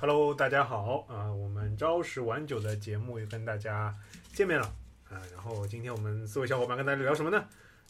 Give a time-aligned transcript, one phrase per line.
[0.00, 3.94] Hello，大家好啊、我们朝十晚九的节目又跟大家
[4.32, 4.66] 见面了
[5.10, 7.36] 啊、然后今天我们四位小伙伴跟大家聊什么呢？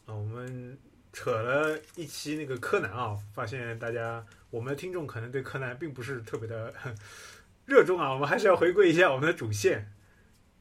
[0.06, 0.76] 啊、我们
[1.12, 6.74] 扯了一期那个柯南啊，发现大家我们的听众可能对柯南并不是特别的
[7.64, 9.92] 热衷啊，我们还是要回归一下我们的主线。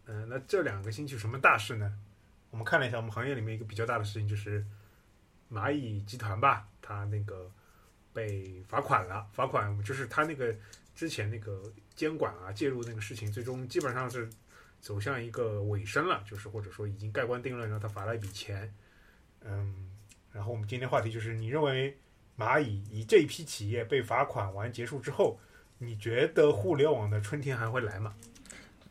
[0.05, 1.91] 嗯、那这两个星期有什么大事呢？
[2.51, 4.63] 我们看了一下我们行业里面一个比较大的事情，就是
[5.51, 7.49] 蚂蚁集团吧，它那个
[8.13, 10.53] 被罚款了，罚款就是它那个
[10.99, 11.63] 之前那个
[11.95, 14.29] 监管啊介入那个事情，最终基本上是
[14.81, 18.69] 走向一个尾声了，就是或者说已经盖棺定论，让他罚了一笔钱。
[19.45, 19.89] 嗯，
[20.33, 21.97] 然后我们今天话题就是，你认为
[22.37, 25.39] 蚂蚁以这一批企业被罚款完结束之后，
[25.77, 28.13] 你觉得互联网的春天还会来吗？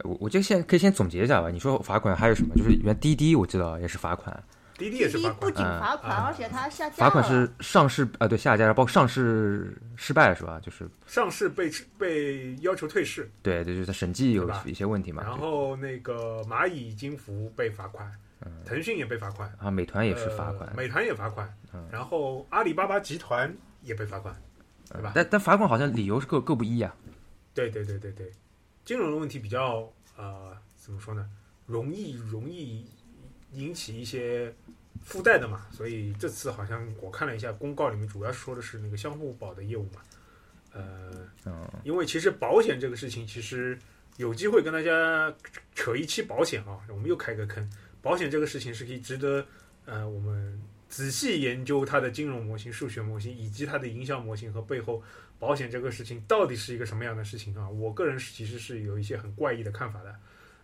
[0.03, 1.51] 我我就先可以先总结一下吧。
[1.51, 2.55] 你说罚款还有什么？
[2.55, 4.43] 就是原滴滴我知道也是罚款，
[4.79, 10.61] 滴滴也是罚款，滴滴不仅罚款，嗯而且它下架罚款是上市啊、对下架，包括上市失败了是吧？
[10.63, 15.23] 就是上市被被要求退市，对对，就是它审计有一些问题嘛。
[15.23, 18.11] 然后那个蚂蚁金服被罚款，
[18.65, 24.35] 腾讯也被罚款，啊，美团也是罚款呃，美团也罚款，嗯然后阿里巴巴集团也被罚款，
[24.93, 25.13] 对吧？
[25.15, 26.95] 但但罚款好像理由是各各不一啊。
[27.53, 28.31] 对对对对对，
[28.85, 31.29] 金融的问题比较呃怎么说呢？
[31.67, 32.87] 容易容易
[33.53, 34.53] 引起一些
[35.03, 40.03] 附带的嘛，所以这次好像我看了一下公告里面，主要说的是那个相互保的业务嘛，
[40.73, 41.11] 呃，
[41.47, 43.79] 嗯，因为其实保险这个事情，其实
[44.17, 45.35] 有机会跟大家
[45.75, 47.69] 扯一期保险啊，我们又开个坑。
[48.03, 49.45] 保险这个事情是可以值得
[49.87, 55.03] 呃我们仔细研究它的金融模型、数学模型以及它的营销模型和背后
[55.39, 57.69] 保险这个事情到底是一个什么样的事情啊？
[57.69, 60.15] 我个人是其实是有一些很怪异的看法的。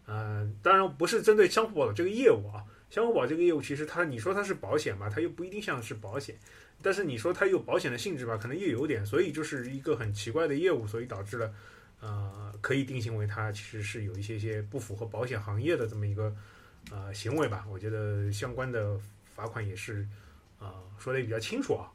[0.07, 6.37] 呃，当然不是针对相互保的这个业务啊，相互保这个业务其实它你说它是保险吧，它又不一定像是保险。
[6.83, 11.55] 但是你说它有保险的性质吧，可能又有点，所以就是一个很奇怪的业务，所以导致了，
[12.01, 16.35] 呃，可以定性为它其实是有一些些不符合保险行业的这么一个
[16.91, 17.65] 呃行为吧。
[17.71, 18.99] 我觉得相关的
[19.35, 20.07] 罚款也是
[20.59, 21.91] 呃说的比较清楚啊。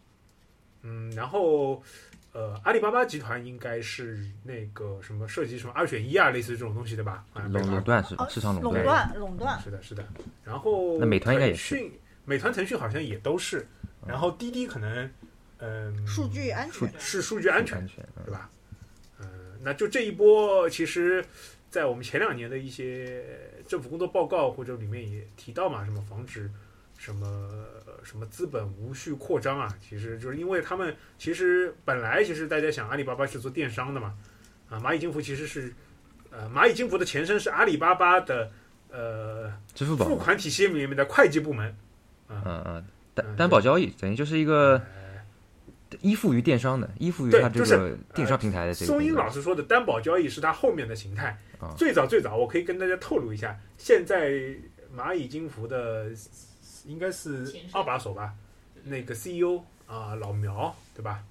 [0.82, 1.84] 嗯，然后
[2.32, 7.26] 呃，阿里巴巴集团应该是那个什么涉及什么二选一啊，类似这种东西的吧？
[7.34, 9.12] 啊，垄垄断是哦市场垄垄断。
[9.16, 10.06] 垄断，是的，是的。
[10.44, 13.66] 然后那美团应该也是腾讯，美团、腾讯好像也都是。
[14.08, 15.12] 然后滴滴可能，
[15.58, 18.50] 嗯、数据安全，是数据安全安，全，嗯对吧？
[19.20, 19.28] 嗯、
[19.62, 21.24] 那就这一波，其实，
[21.70, 23.26] 在我们前两年的一些
[23.68, 26.50] 政府工作报告或者里面也提到嘛，什么防止
[27.00, 27.26] 什么
[27.88, 34.14] 呃什么资本无序扩张啊，其实就是因为他们其实本来其实大家想阿里巴巴是做电商的嘛，
[34.70, 35.74] 啊，蚂蚁金服其实是
[36.30, 38.52] 呃蚂蚁金服的前身是阿里巴巴的
[38.92, 41.74] 呃支付宝付，款体系里面的会计部门，
[42.28, 44.82] 嗯嗯，嗯担担保交易等于就是一个
[46.02, 49.14] 依附于电商的，依附于对它这就是个电商平台的这个松英。
[49.14, 51.40] 老师说的担保交易是它后面的形态。
[51.60, 54.32] 啊最早最早，我可以跟大家透露一下，现在
[54.96, 56.10] 蚂蚁金服的
[56.90, 58.34] 应该是二把手吧，
[58.84, 61.24] 那个 CEO 啊、老苗对吧？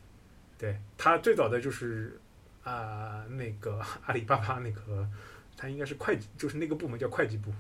[0.59, 2.19] 对他最早的就是
[2.65, 5.09] 啊、那个阿里巴巴那个。
[5.61, 7.53] 他应该是会计，就是那个部门叫会计部，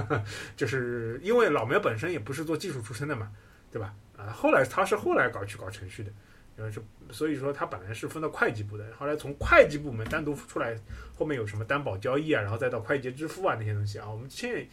[0.56, 3.30] 就是因为老苗本身也不是做技术出身的嘛，
[3.70, 3.94] 对吧？
[4.16, 6.10] 啊，后来他是后来搞去搞程序的，
[6.56, 6.82] 然后是
[7.12, 10.74] 所以说他本来是分到会计部的，后来从会计部门单独出来，
[11.14, 14.66] 后面有什么担保交易啊，然后再到快捷支付啊那些东西啊，我们之前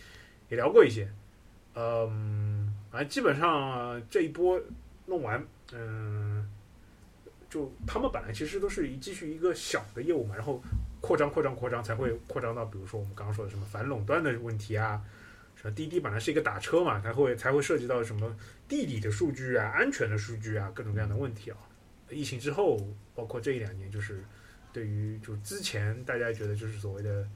[0.47, 1.11] 也聊过一些，
[1.75, 4.59] 嗯，反正基本上这一波
[5.05, 6.47] 弄完，嗯，
[7.49, 10.61] 就他们本来其实都是一继续一个小的业务嘛，然后
[11.01, 15.01] 扩张扩张扩张才会扩张到，比如说我们刚刚说的什么反垄断的问题啊。
[15.61, 18.33] 什么滴滴本来是一个打车嘛，它会才会涉及到什么
[18.65, 21.57] 地理的数据啊、安全的数据啊，各种各样的问题啊。
[22.09, 22.79] 疫情之后，
[23.13, 24.23] 包括这一两年，就是
[24.71, 27.27] 对于就之前大家觉得就是所谓的，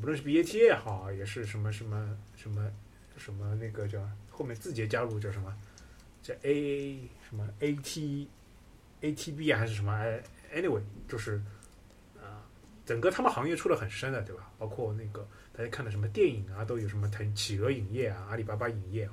[0.00, 2.68] 不论是 BAT 也好，也是什么什么什么
[3.16, 5.56] 什么那个叫后面字节加入叫什么
[6.22, 6.98] 叫 A
[7.28, 8.26] 什么 AT
[9.00, 10.22] ATB 啊还是什么哎
[10.54, 11.40] anyway 就是
[12.20, 12.42] 啊、
[12.86, 14.50] 整个他们行业出的很深的对吧？
[14.58, 19.12] 包括那个大家看的什么电影啊，都有什么腾企鹅影业啊、阿里巴巴影业啊，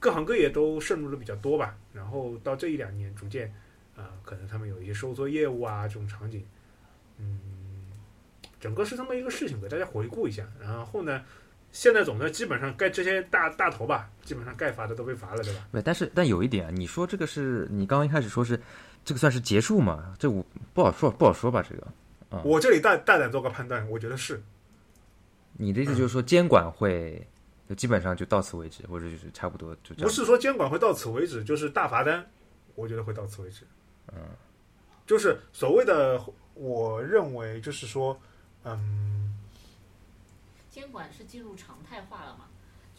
[0.00, 1.76] 各行各业都渗入的比较多吧。
[1.92, 3.52] 然后到这一两年，逐渐
[3.96, 6.44] 啊、可能他们有一些收缩业务啊这种场景，
[7.18, 7.40] 嗯，
[8.60, 10.46] 整个是这么一个事情，给大家回顾一下。
[10.60, 11.24] 然后呢，
[11.76, 15.68] 现在总的基本上该这些大大头吧，基本上该罚的都被罚了，对吧？
[15.72, 18.58] 对，但是但有一点啊，你说这个是你刚刚一开始说是
[19.04, 20.14] 这个算是结束吗？
[20.18, 20.42] 这我
[20.72, 21.62] 不好说，不好说吧？
[21.62, 21.86] 这个
[22.30, 24.42] 嗯我这里大大胆做个判断，我觉得是
[25.52, 27.22] 你的意思就是说监管会
[27.68, 30.02] 就基本上就到此为止，或者就是差不多就这样。
[30.04, 32.24] 不是说监管会到此为止，就是大罚单，
[32.74, 33.64] 我觉得会到此为止。
[34.14, 34.18] 嗯，
[35.06, 36.18] 就是所谓的
[36.54, 38.18] 我认为就是说，
[38.64, 39.15] 嗯，
[40.76, 42.44] 监管是进入常态化了嘛？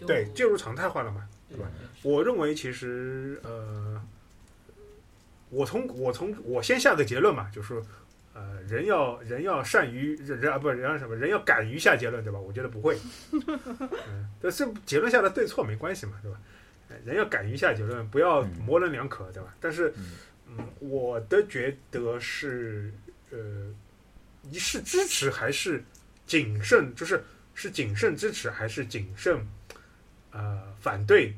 [0.08, 1.30] 对，进入常态化了嘛。
[1.48, 1.68] 对吧
[2.02, 4.02] 我认为其实呃，
[5.52, 7.86] 我从我从我先下个结论嘛，就是说
[8.34, 12.40] 呃，人要人要善于人人啊不人要什么人要敢于下结论对吧？
[12.40, 12.98] 我觉得不会，
[13.32, 16.40] 嗯，但是结论下的对错没关系嘛，对吧？
[16.90, 19.56] 呃人要敢于下结论，不要嗯模棱两可，对吧？
[19.62, 22.92] 但是嗯嗯，我的觉得是
[23.30, 23.38] 呃，
[24.42, 25.84] 你是支持还是
[26.26, 27.24] 谨慎，就是
[27.60, 29.44] 是谨慎支持还是谨慎
[30.30, 31.34] 呃反对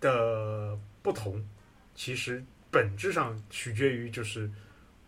[0.00, 1.46] 的不同，
[1.94, 4.50] 其实本质上取决于就是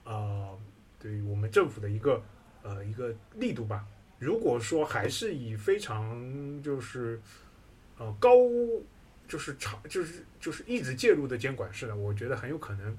[0.04, 0.58] 呃
[0.98, 2.22] 对于我们政府的一个
[2.62, 3.87] 呃一个力度吧。
[4.19, 7.19] 如果说还是以非常就是
[7.96, 8.28] 呃高
[9.26, 12.98] 就是长就是就是一直介入的监管式的，我觉得很有可能，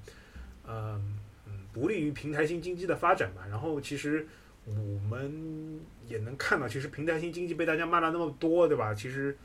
[0.67, 3.45] 嗯嗯，不利于平台型经济的发展吧。
[3.47, 4.27] 然后其实
[4.65, 8.93] 我们也能看到，其实平台型经济被大家骂了那么多，对吧？
[8.93, 9.35] 其实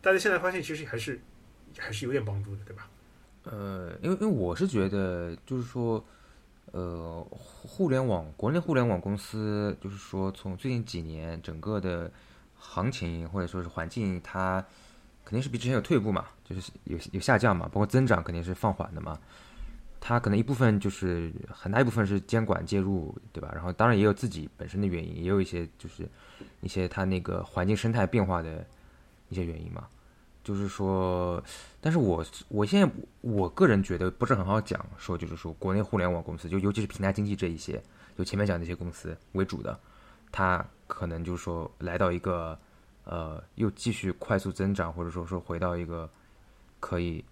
[0.00, 1.18] 大家现在发现，其实还是
[1.78, 2.88] 还是有点帮助的，对吧？
[3.44, 6.04] 呃，因为因为我是觉得，就是说，
[6.72, 12.10] 呃，互互联网国内互联网公司，就是说从最近几年整个的
[12.58, 14.64] 行情或者说是环境，它
[15.24, 19.18] 肯定是比之前有退步嘛，就是有有下降嘛，包括增长肯定是放缓的嘛。
[20.06, 23.50] 它可能一部分就是很大一部分是监管介入，对吧？
[23.54, 26.06] 然后当然也有自己本身的原因，也有一些就是
[26.60, 28.62] 一些它那个环境生态变化的
[29.30, 29.88] 一些原因嘛。
[30.42, 31.42] 就是说，
[31.80, 32.86] 但是我我现在
[33.22, 37.82] 我个人觉得不是很好讲，说就是说国内互联网公司，就尤其是平台经济这一些，
[38.14, 39.80] 就前面讲那些公司为主的，
[40.30, 42.58] 它可能就是说来到一个
[43.04, 46.06] 呃又继续快速增长，或者说说回到一个
[46.78, 47.24] 可以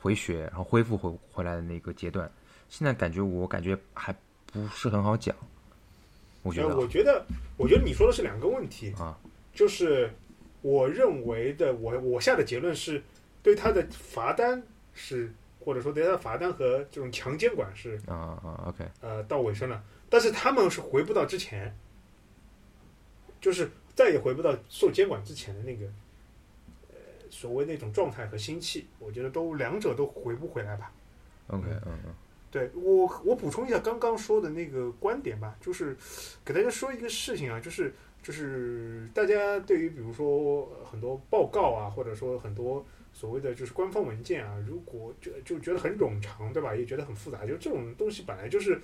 [0.00, 2.30] 回血然后恢复回回来的那个阶段。
[2.68, 4.14] 现在感觉我感觉还
[4.52, 5.34] 不是很好讲，
[6.42, 7.24] 我觉呃，得我觉得，
[7.56, 9.18] 我觉得你说的是两个问题，啊。
[9.54, 10.08] 就是
[10.62, 13.02] 我认为的，我我下的结论是
[13.42, 14.62] 对他的罚单
[14.94, 21.74] 是，或者说对他的罚单和这种强监管是啊啊，OK，呃到尾声了，但是他们是回不到之前，
[23.40, 25.92] 就是再也回不到受监管之前的那个呃
[27.30, 30.92] 所谓那种状态和心气，我觉得都两者都回不回来吧。
[31.48, 32.14] OK，嗯嗯
[32.50, 35.96] 对我，我补充一下刚刚说的那个观点吧，就是
[36.44, 37.92] 给大家说一个事情啊，就是
[38.22, 46.74] 就是大家对于比如说呃很多报告啊，或者说很多所谓的就是官方文件啊，如果就就觉得很冗长，对吧？
[46.74, 48.80] 也觉得很复杂，就这种东西本来就是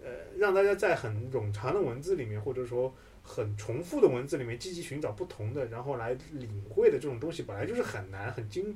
[0.00, 2.94] 呃让大家在很冗长的文字里面，或者说
[3.28, 8.74] 很重复的文字里面积极寻找不同的，然后来领会的这种东西，本来就是很难很精。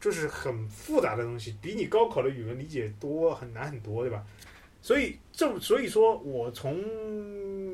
[0.00, 4.24] 就是很复杂的东西，比你高考的语文理解多很难很多，对吧？
[4.80, 6.80] 所以这所以说我从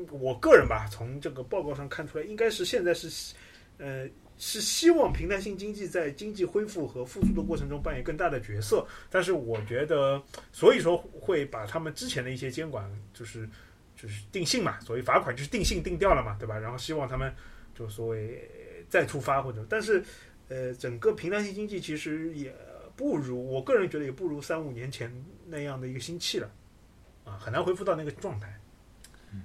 [0.09, 3.35] 我个人吧，从这个报告上看出来，应该是现在是
[3.77, 4.09] 呃
[4.39, 10.19] 是希望平台性经济在经济恢复和复苏的过程中扮演更大的角色，但是我觉得，
[10.51, 13.47] 所以说会把他们之前的一些监管就是
[14.05, 16.57] 就是定性嘛，所谓罚款就是定性定掉了嘛，对吧？
[16.57, 17.33] 然后希望他们
[17.73, 18.49] 就所谓
[18.87, 20.03] 再出发或者，但是。
[20.47, 22.55] 呃，整个平台型经济其实也
[22.95, 25.11] 不如，我个人觉得也不如三五年前
[25.47, 26.51] 那样的一个心气了，
[27.23, 28.55] 啊，很难恢复到那个状态。
[29.31, 29.43] 嗯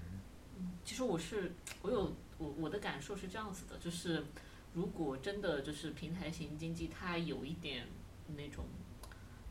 [0.85, 1.51] 其实我是
[1.81, 4.23] 我有我我的感受是这样子的，就是
[4.75, 7.87] 如果真的就是平台型经济，它有一点
[8.37, 8.67] 那种，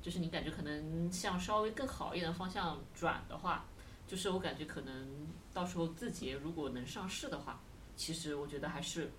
[0.04, 3.66] 就是你感觉可能向稍微更好一点的方向转的话，
[4.10, 5.08] 就是我感觉可能
[5.54, 7.62] 到时候字节如果能上市的话，
[7.96, 9.12] 其实我觉得还是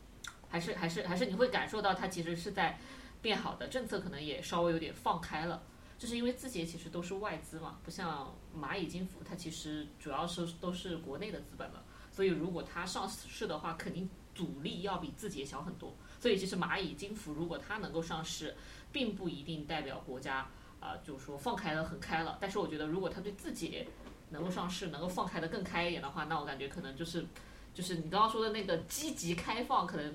[0.49, 2.76] 还是还是还是你会感受到它其实是在
[3.23, 5.62] 变好的，政策可能也稍微有点放开了。
[5.97, 11.85] 就是因为字节其实都是外资嘛，不像蚂蚁金服，它其实主要是都是国内的资本了。
[12.11, 15.94] 所以如果它上市的话，肯定阻力要比字节小很多。
[16.18, 18.56] 所以其实蚂蚁金服如果它能够上市，
[18.90, 20.49] 并不一定代表国家
[20.80, 22.38] 啊、就是说放开了很开了。
[22.40, 23.87] 但是我觉得如果它对字节
[24.30, 27.25] 能够上市，能够放开的更开一点的话，那我感觉可能就是
[27.75, 30.14] 就是你刚刚说的那个积极开放，可能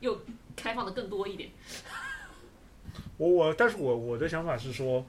[0.00, 0.18] 又
[0.56, 1.50] 开放的更多一点。
[3.16, 5.04] 我我，但是我我的想法是说，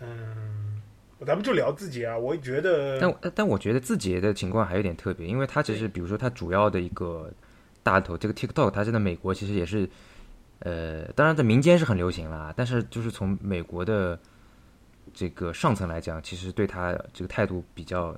[0.00, 0.80] 嗯，
[1.26, 7.30] 咱们就聊字节啊，我觉得，但但我觉得字节的情况还有点特别，因为它其实比如说它主要的一个
[7.82, 9.88] 大头，这个 TikTok 它在美国其实也是，
[10.60, 14.18] 呃，当然在民间是很流行啦，但是就是从美国的
[15.14, 18.16] 这个上层来讲，其实对他这个态度比较，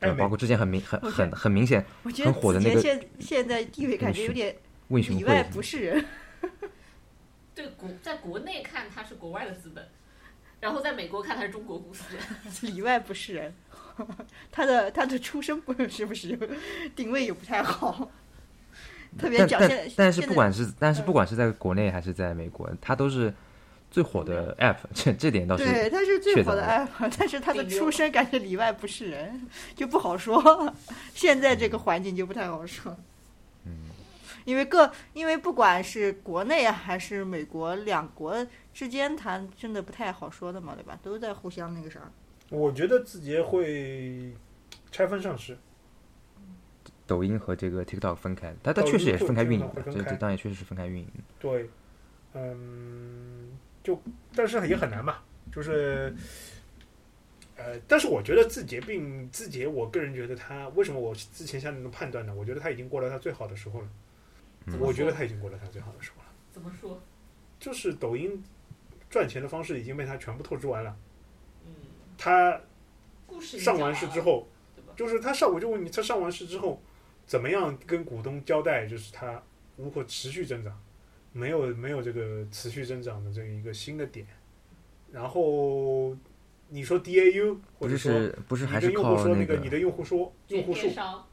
[0.00, 4.56] 呃包括之前很明很很很明显我觉得很火的那个现现在地位感觉有点
[4.88, 6.04] 问询里外，不是人。
[7.54, 9.86] 对国在国内看他是国外的资本，
[10.60, 12.16] 然后在美国看他是中国公司，
[12.66, 13.54] 里外不是人，
[14.50, 16.38] 他的他的出身不是不是
[16.96, 18.10] 定位也不太好，
[19.18, 23.34] 特别但讲现在但但是不管是但是嗯不管是在国内还是在美国，他都是
[23.90, 30.72] 最火的 app，这这点倒是对，它是最火的 app，但是它的出身感觉里外不是人，就不好说。
[31.12, 32.96] 现在这个环境就不太好说。
[33.64, 33.90] 嗯，
[34.44, 40.98] 因为各，因为不管是国内啊还是美国，两国之间谈真的不太好说的嘛，对吧？
[41.02, 42.00] 都在互相那个啥。
[42.48, 44.32] 我觉得字节会
[44.90, 45.56] 拆分上市，
[47.06, 51.08] 抖音和这个 TikTok 分开，但它确实也是分开运营的，这这当然确实是分开运营。
[51.38, 51.68] 对，
[52.34, 53.39] 嗯，
[53.82, 54.00] 就
[54.34, 55.18] 但是也很难嘛，
[55.52, 56.14] 就是，
[57.56, 62.34] 呃，但是我觉得字节并字节，我个人觉得它为什么我之前下那种判断呢？
[62.34, 63.88] 我觉得它已经过了它最好的时候了，
[64.78, 67.00] 我觉得它已经过了它最好的时候了，怎么说？
[67.58, 68.42] 就是抖音
[69.08, 70.96] 赚钱的方式已经被它全部透支完了，
[71.66, 71.72] 嗯，
[72.16, 72.60] 它
[73.26, 74.46] 故事已经上完市之，后，
[74.96, 76.82] 就是他上，我就问你，他上完市之后，
[77.26, 79.42] 怎么样跟股东交代，就是他
[79.76, 80.78] 如何持续增长，
[81.32, 84.26] 没有没有这个持续增长的这一个新的点。
[85.12, 86.16] 然后
[86.68, 91.26] 你说 DAU，或不是者说是不是还是用户靠那个你的用户说用户数电，商，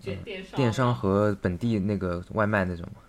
[0.00, 3.00] 卷电商，电商和本地那个外卖那种吗？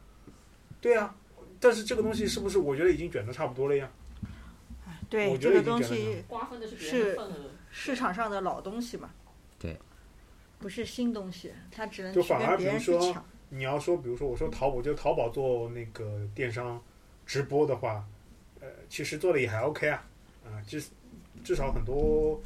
[0.82, 1.16] 对啊。
[1.60, 3.90] 但是这个东西是不是我觉得已经卷的差不多了呀？
[5.10, 9.10] 对，我觉得这个东西瓜分的是别人份额，市场上的老东西嘛。
[9.58, 9.78] 对。
[10.58, 13.26] 不是新东西，它只能去就反而跟别人比如说去抢。
[13.56, 16.82] 你要说，比如说我说淘宝，就淘宝做那个电商
[17.26, 18.04] 直播的话，
[18.60, 20.04] 呃，其实做的也还 OK 啊，
[20.46, 20.84] 啊、至
[21.44, 22.40] 至少很多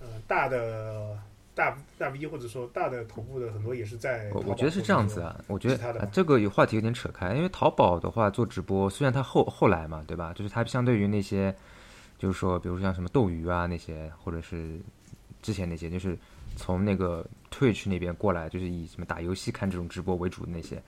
[0.00, 1.18] 呃大的
[1.54, 10.32] 大大 V 或者说大的头部的很多也是在我我觉得是这样子啊，我觉得这个有话题有点扯开，因为淘宝的话做直播，虽然它后后来嘛，对吧？
[10.34, 11.54] 就是它相对于那些，
[12.18, 14.78] 就是说，比如像什么斗鱼啊那些，或者是
[15.42, 16.16] 之前那些，就是
[16.56, 20.82] 从那个 Twitch 那边过来，就是以什么打游戏看这种直播为主的那些，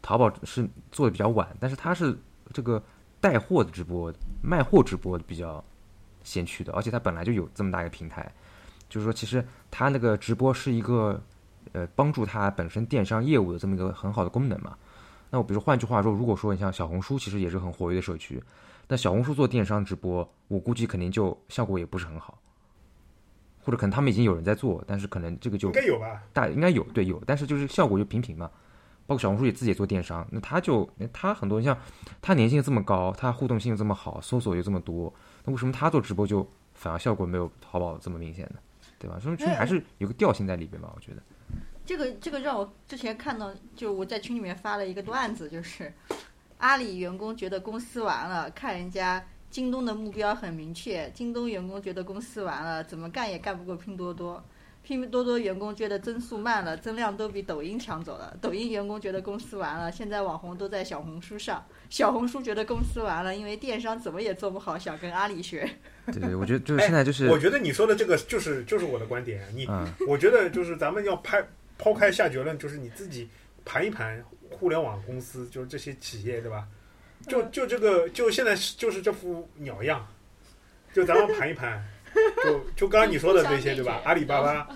[0.00, 2.16] 淘宝是做的比较晚，但是它是
[2.54, 2.82] 这个
[3.20, 4.10] 带货的直播、
[4.42, 5.62] 卖货直播比较
[6.24, 8.32] 先驱的，而且它本来就有这么大一个平台，
[8.88, 11.20] 就是说，其实它那个直播是一个
[11.72, 14.76] 呃帮助它本身电商业务的这么一个很好的功能嘛。
[15.28, 18.42] 那我比如换句话说，如果说你像小红书，其实也是很活跃的社区，
[18.88, 22.38] 那小红书做电商直播，我估计肯定就效果也不是很好，
[23.66, 26.22] 或者可能他们已经有人在做，但是可能这个就应该有吧？
[26.32, 28.48] 大应该有对有，但是就是效果就平平嘛。
[29.08, 31.76] 包括小红书也自己也做电商，那他就他很多像
[32.22, 35.12] 他粘性这么高，他互动性又这么好，搜索又这么多，
[35.44, 38.60] 那为什么他做直播就反而效果没有淘宝这么明显呢？
[39.00, 39.18] 对吧？
[39.20, 41.22] 说明其实还是有个调性在里边吧，我觉得。
[41.84, 45.92] 这个这个让我之前看到，就我在群里面发了一个段子，就是
[46.58, 54.42] 阿里员工觉得公司完了，看人家京东的目标很明确，京东员工觉得公司完了，怎么干也干不过拼多多。
[54.82, 58.36] 拼多多员工觉得增速慢了，增量都比抖音抢走了。
[58.40, 61.64] 抖音员工觉得公司完了，现在网红都在小红书上。
[61.90, 65.68] 小红书觉得公司完了，因为电商怎么也做不好，想跟阿里学。
[66.06, 69.42] 对对，我觉得就是现在就是我觉得你说的这个就是就是我的观点。
[69.56, 71.44] 你嗯，我觉得就是咱们要拍
[71.76, 73.28] 抛开下结论，就是你自己
[73.64, 76.64] 盘一盘互联网公司，就是这些企业，对吧？
[77.28, 80.06] 就就这个，就现在是就是这副鸟样，
[80.92, 81.84] 就咱们盘一盘，
[82.44, 84.00] 就 就刚刚你说的那些，对吧？
[84.04, 84.68] 阿里巴巴，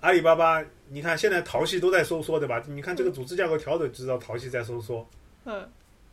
[0.00, 2.62] 阿里巴巴，你看现在淘系都在收缩，对吧？
[2.66, 5.06] 你看这个组织架构调整，知道淘系在收缩，
[5.44, 5.68] 嗯，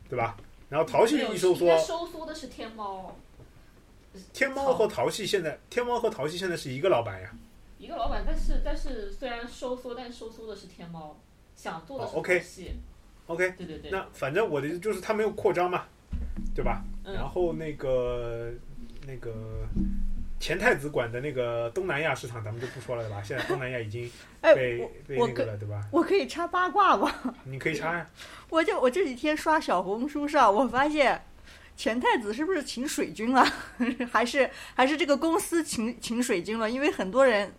[0.08, 0.36] 对吧？
[0.68, 3.16] 然后淘系一收缩，收缩的是天猫，
[4.32, 7.30] 天猫和淘系现在，天猫和淘系现在是一个老板呀。
[7.78, 11.16] 一个老板，但是但是虽然收缩，但收缩的是天猫，
[11.54, 12.72] 想做的哦是淘系
[13.26, 15.84] OK，对对对，那反正我的意思就是它没有扩张嘛，
[16.54, 16.82] 对吧？
[17.04, 18.52] 然嗯，后那个
[19.06, 19.32] 那个
[20.38, 23.22] 前太子管的那个东南亚市场，咱们就不说了，对吧？
[23.24, 24.10] 现在东南亚已经
[24.42, 25.80] 哎，被、我被那个了，对吧？
[25.90, 27.12] 我可以插八卦吗？
[27.44, 28.08] 你可以插呀，
[28.50, 31.20] 我就我这几天刷小红书上，我发现
[31.76, 33.44] 前太子是不是请水军了，
[34.10, 36.70] 还是还是这个公司请请水军了？
[36.70, 37.52] 因为很多人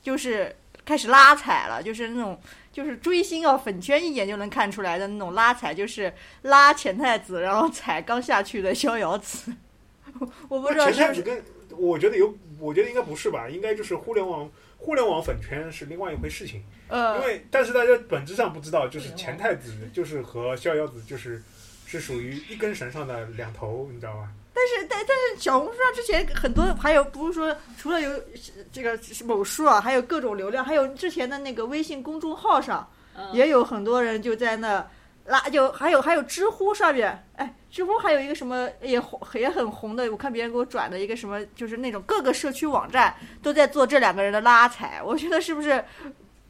[0.00, 0.54] 就是
[0.88, 2.40] 开始拉踩了，就是那种
[2.72, 6.10] 就是追星啊，粉圈一眼就能看出来的那种拉踩，就是
[6.42, 9.52] 拉钱太子，然后踩刚下去的逍遥子。
[10.48, 13.50] 我不知道前是不是太子跟我觉得有，我觉得应该不是吧？
[13.50, 21.42] 应该就是互联网互联网粉圈是另外一回事情，因呃，为但是大家本质上不知道，就是互联网前太子就是和逍遥子就是
[21.84, 24.28] 是属于一根绳上的两头，你知道吧？
[25.38, 28.10] 小红书上之前很多，还有不是说除了有
[28.72, 32.88] 这个某书啊，还有各种流量，还有之前的那个微信公众号上。
[32.90, 32.94] 嗯
[33.32, 34.86] 也有很多人就在那
[35.24, 43.12] 拉就还有还有知乎上面，哎，知乎还有一个什么也红也很红的，我看别人给我转的一个什么，就是那种各个社区网站
[43.42, 45.84] 都在做这两个人的拉踩，我觉得是不是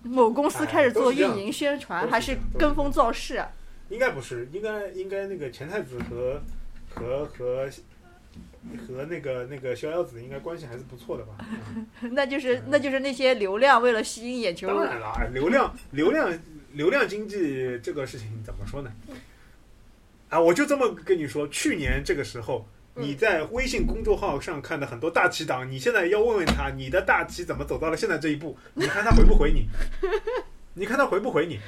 [0.02, 3.50] 某公司开始做运营宣传，哎还是跟风造势啊？
[3.88, 6.38] 应该不是，应该应该那个钱太子和
[6.94, 7.66] 和和
[8.86, 11.36] 和那个那个逍遥子应该关系还是不错的吧？
[11.74, 16.38] 嗯 那就是那就是那些流量为了吸引眼球，当然了，哎流量流量
[16.72, 18.92] 流量经济这个事情怎么说呢？
[20.28, 22.66] 啊，我就这么跟你说，去年这个时候。
[22.68, 28.58] 嗯你在微信公众号上看的很多大旗党，你现在要问问他，你的大旗怎么走到了现在这一步？
[28.74, 29.68] 你看他回不回你？
[30.74, 31.60] 你看他回不回你？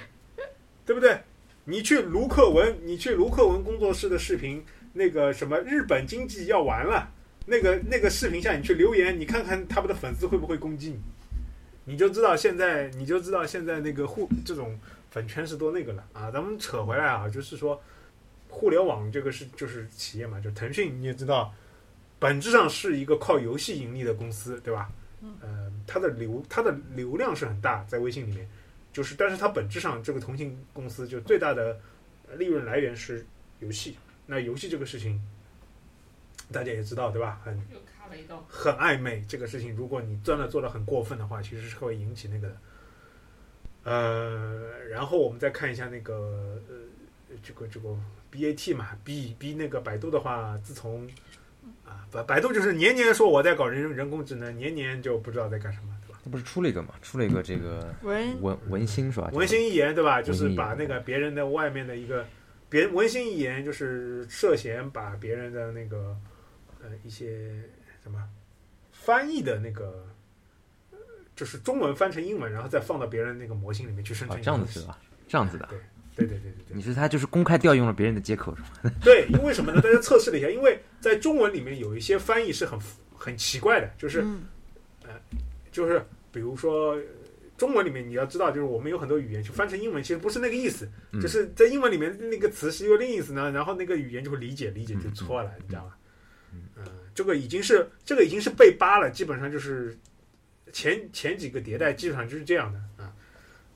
[0.85, 1.21] 对不对？
[1.67, 7.13] 你去卢克文，你去卢克文工作室的视频，那个什么日本经济要完了，
[7.47, 11.01] 那个那个视频下你去留言，你看看他们的粉丝会不会攻击你，
[11.93, 14.79] 你就知道现在你就知道现在那个互这种
[15.11, 16.31] 粉圈是多那个了啊。
[16.31, 17.81] 咱们扯回来啊，就是说
[18.49, 21.55] 互联网这个是就是企业嘛，就腾讯你也知道，
[22.19, 24.91] 本质上是一个靠游戏盈利的公司，对吧？
[25.41, 28.49] 呃，它的流它的流量是很大，在微信里面，
[28.93, 31.79] 就是但是它本质上这个腾讯公司就最大的
[32.37, 33.25] 利润来源是
[33.61, 33.97] 游戏。
[34.31, 35.21] 那游戏这个事情，
[36.53, 37.41] 大家也知道，对吧？
[37.45, 37.61] 很。
[38.49, 39.25] 很暧昧。
[39.29, 42.57] 这个事情，如果你真的做的很过分的话，其实是会引起那个的。
[43.85, 47.89] 呃，然后我们再看一下那个呃，这个这个
[48.33, 51.09] BAT 嘛，B B 那个百度的话，自从
[51.85, 56.19] 啊，百百度就是年年说我在搞人人工智能，年年就不知道在干什么，对吧？
[56.25, 56.95] 它不是出了一个嘛？
[57.01, 59.31] 出了一个这个文文文心是吧？
[59.33, 60.21] 文心一言，对吧？
[60.21, 62.27] 就是把那个别人的外面的一个
[62.71, 66.17] 别文心一言，就是涉嫌把别人的那个
[66.81, 67.51] 呃一些
[68.03, 68.27] 什么
[68.93, 70.07] 翻译的那个，
[70.93, 70.99] 呃
[71.35, 74.41] 就是中文翻成英文，然后再放到别人那个模型里面去生成。
[74.41, 74.97] 这样子是吧？
[75.27, 78.95] 这样子的，对对对对对对你是他就是公开调用了别人的接口是吧？
[79.03, 79.81] 对，因为什么呢？
[79.83, 82.79] 大家测试了一下，因为在中文里面有一些翻译是很
[83.15, 84.43] 很奇怪的，就是嗯
[85.73, 86.97] 就是比如说。
[87.61, 95.97] 呃中文里面你要知道，就是我们有很多语言，就翻成英文其实不是那个意思，嗯就是在英文里面那个词是一个另意思呢，然后那个语言就会理解理解就错了，你知道吧？
[96.53, 99.95] 嗯，这个已经是这个已经是被扒了，基本上就是
[100.73, 103.13] 前前几个迭代基本上就是这样的啊，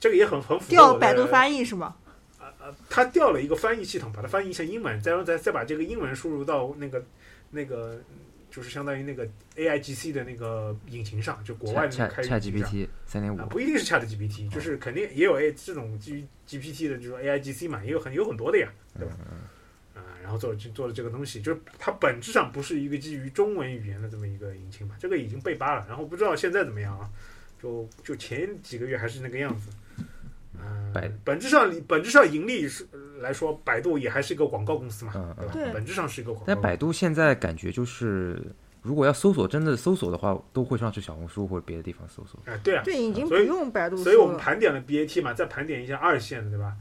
[0.00, 1.94] 这个也很很符合调百度翻译是吗？
[2.38, 7.04] 啊啊，他调了一个翻译系统，把它翻译成英文，再然后再再把这个英文输入到那个
[7.50, 8.00] 那个
[8.54, 17.14] 就是相当于那个 A I G C 的那个引擎上，就国外的那个开 Chat 引擎上 GPT 三点五啊，不一定是 Chat GPT，就是肯定也有 A 这种基于 GPT 的，就是
[17.20, 19.16] A I G C 嘛，也有很有很多的呀，对吧？
[19.96, 27.10] 啊，然后做了做了这个东西，就是它本质上不是一个基于中文语言的这么一个引擎嘛，这个已经被扒了，然后不知道现在怎么样啊？
[27.60, 29.70] 就就前几个月还是那个样子。
[30.56, 32.86] 嗯、百本质上本质上盈利是
[33.20, 35.52] 来说，百度也还是一个广告公司嘛，嗯对吧？
[35.52, 36.44] 对本质上是一个广告。
[36.46, 38.40] 但百度现在感觉就是，
[38.82, 42.40] 如果要搜索真的搜索的话，都会上去小红书或者别的地方搜索。
[42.44, 44.26] 啊，对啊，对，已经不所以用百度所以我。
[44.26, 46.74] 们盘点了 BAT 嘛，再盘点一下二线的，对吧？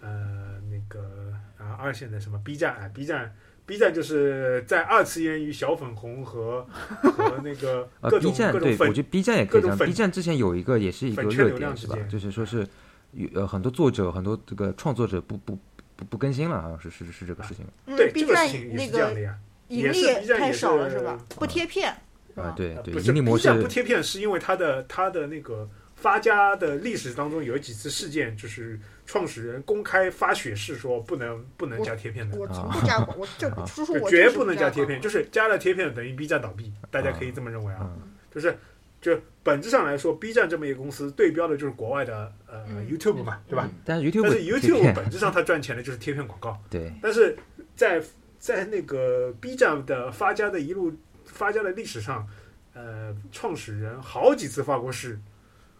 [0.00, 3.34] 呃，那个啊，二线的什么 B 站啊，B 站
[3.66, 6.64] ，B 站就是在二次元与小粉红和
[7.02, 9.76] 和那个呃各种、，B 站各种粉对我觉得 B 站也可以这样。
[9.76, 11.96] 各种 B 站之前有一个也是一个热点是吧？
[12.08, 12.66] 就是说是
[13.12, 15.58] 有呃很多作者很多这个创作者不不
[15.98, 17.66] 不不更新了，好像是是是这个事情。
[17.96, 19.36] 对嗯，B 这个站事情也那个是这样的呀。
[19.66, 21.18] 盈也是利太也少了是是吧？
[21.30, 21.92] 不贴片
[22.36, 32.38] 啊？，对对，呃不是盈利模 B 站不贴片，是因为它的它的那个发家的历史当中有几次事件，就是创始人公开发血誓说不能不能加贴片的。
[32.38, 37.80] 我从不加广，我这啊叔叔我就绝不能加贴片，就是加了贴片等于 B 站倒闭，大家可以这么认为啊。
[37.82, 38.56] 嗯就是
[39.00, 43.68] 就本质上来说，B 站这么一个公司对标的就是国外的呃嗯 YouTube 嘛，对吧？
[43.84, 47.36] 但是 YouTube 但是 YouTube 本质上它赚钱的就是贴片广告，对但是
[47.76, 48.02] 在
[48.38, 50.92] 在那个 B 站的发家的一路
[51.24, 52.28] 发家的历史上，
[52.74, 55.18] 呃，创始人好几次发过誓，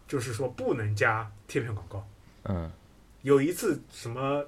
[0.07, 2.09] 就是说不能加贴片广告。
[2.44, 2.70] 嗯
[3.22, 4.44] 有一次什么，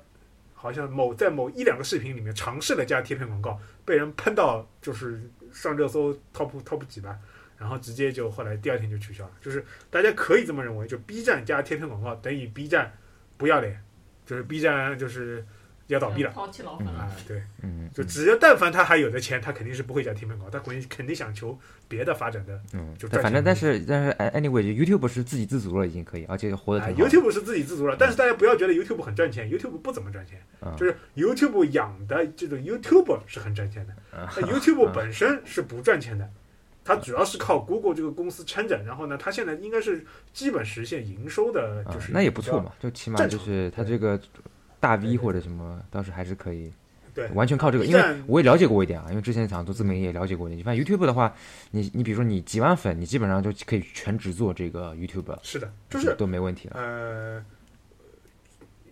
[0.54, 5.20] 好像某在某一两个视频里面尝试了加贴片广告，被人喷到就是
[5.52, 7.18] 上热搜 top top 几吧，
[7.60, 9.30] 然后直接就后来第二天就取消了。
[9.40, 12.90] 就是大家可以这么认为，就 B 站加贴片广告等于 B 站
[13.36, 13.78] 不要脸，
[14.24, 15.44] 就是 B 站就是
[15.88, 17.16] 要倒闭了抛弃老粉啊、了。
[17.28, 22.58] 对，嗯就只要但凡他还有的钱，他肯定是不会加贴片广告，他肯定肯定想求别的发展的。
[22.72, 26.86] 嗯就，但反正但赚钱的是但是 anyway YouTube 是自给自足了，已经可以，而且活得。
[26.94, 33.94] ，YouTube 是自给自足了，但是大家不要觉得 YouTube 很赚钱，YouTube 不怎么赚钱，嗯就是 YouTube 养的这种 YouTuber 是很赚钱的，
[34.42, 36.30] YouTube 本身是不赚钱的，
[36.84, 44.20] 它主要是靠 Google 这个公司撑着，然后呢，它现在应该是基本实现营收的，啊就是那也不错嘛，就起码就是它这个
[44.78, 46.72] 大 V 或者什么，倒是还是可以。
[47.12, 50.64] 对完全靠这个，因为我也了解过一点啊，因为之前想做自媒体也了解过一点。
[50.64, 51.34] 反正 YouTube 的话，
[51.72, 56.76] 你你比如说你几万粉，你基本上就可以全职做这个 YouTube，是的，就是都没问题了。
[56.78, 57.44] 呃，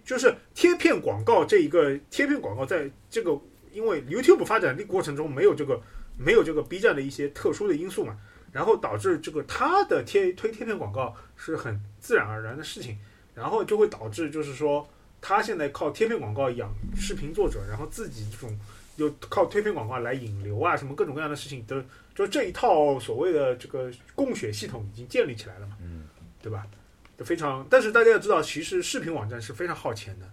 [0.04, 3.40] 就是贴片广告这一个贴片广告，在这个
[3.72, 5.80] 因为 YouTube 发展的过程中没有这个
[6.18, 8.18] 没有这个 B 站的一些特殊的因素嘛，
[8.52, 12.98] 然后导致这个它的贴推贴片广告是很自然而然的事情，
[13.34, 14.88] 然后就会导致就是说，
[15.20, 18.58] 他现在靠贴片广告养视频作者，然后自己这种
[18.96, 21.80] 又靠贴片广告来引流啊，什么各种各样的事情都
[22.14, 26.08] 就这一套所谓的这个供血系统已经建立起来了嘛，嗯，
[26.42, 26.66] 对吧？
[27.16, 30.28] 就非常，但是大家要知道，其实视频网站是非常耗钱的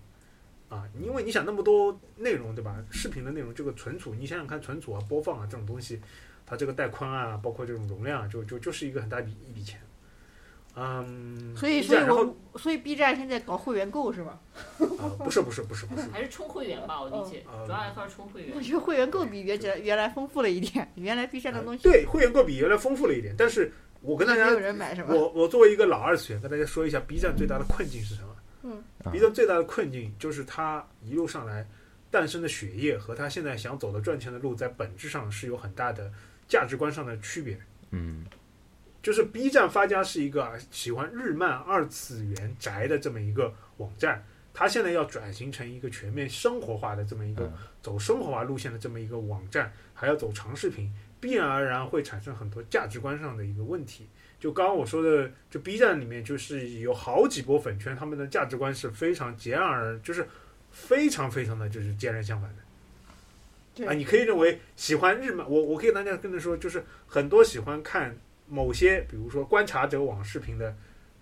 [0.75, 2.75] 啊，因为你想那么多内容，对吧？
[2.91, 5.99] 视频的内容这个存储，你想想看，存储啊、播放啊这种东西，
[6.45, 9.79] 它这个带宽啊，包括这种容量啊，就就就是一个很大一笔一笔钱。
[10.77, 14.37] 嗯，所以所以我所以 B 站现在搞会员购是吗？
[14.99, 18.61] 啊，不是不是不是不是，还是充会员吧，我理解，嗯主要还是充会员我。
[18.61, 25.13] 觉得会员购比原来原来丰富了一点，原来 B 站的东西对会员购比原来丰富了一点，但是我跟大家没有人买是吧？
[25.13, 28.34] 我我作为一个老二次元，跟大家说一下 B 站最大的困境是什么？
[28.65, 31.65] 嗯啊 B 站最大的困境就是它一路上来
[32.09, 36.11] 诞生的血液和它现在想走的赚钱的路，在本质上是有很大的
[36.47, 37.59] 价值观上的区别。
[37.91, 38.25] 嗯
[39.03, 54.09] 就是 B 站发家是一个啊喜欢日漫二次元宅的这么一个网站，它现在要转型成一个全面生活化的这么一个嗯走生活化路线的这么一个网站，还要走长视频，必然而然会产生很多价值观上的一个问题。
[54.45, 60.27] 就刚刚我说的，就 B 站里面就是有好几波粉圈，他们的价值观是非常截然而，就是
[60.69, 62.57] 非常非常的就是截然相反的。
[63.73, 68.15] 对啊，你可以认为喜欢日漫，我我可以跟大家跟他说，就是很多喜欢看
[68.47, 70.75] 某些，比如说观察者网视频的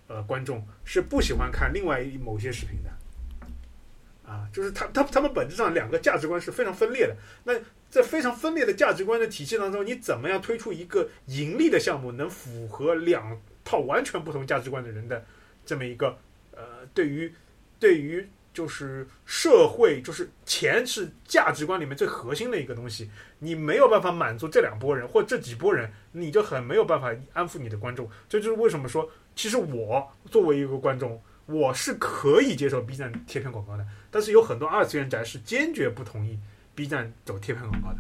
[0.08, 4.30] 呃观众是不喜欢看另外一某些视频的。
[4.30, 7.16] 啊，就是他他他们本质上两个价值观是非常分裂的。
[7.46, 7.54] 那
[7.94, 15.24] 在非常分裂的价值观的体系当中，你怎么样推出一个盈利的项目，能符合两套完全不同价值观的人的
[15.64, 16.18] 这么一个
[16.54, 17.32] 呃，对于
[17.80, 28.10] 对于就是社会，就是钱是价值观里面最核心的一个东西，你没有办法满足这两拨人或这几拨人，你就很没有办法安抚你的观众。
[28.28, 36.40] 这就是为什么说，其实我作为一个观众，我是可以接受 B 站贴片广告的，但是有很多二次元宅是坚决不同意
[36.76, 37.98] B 站走贴片广告的。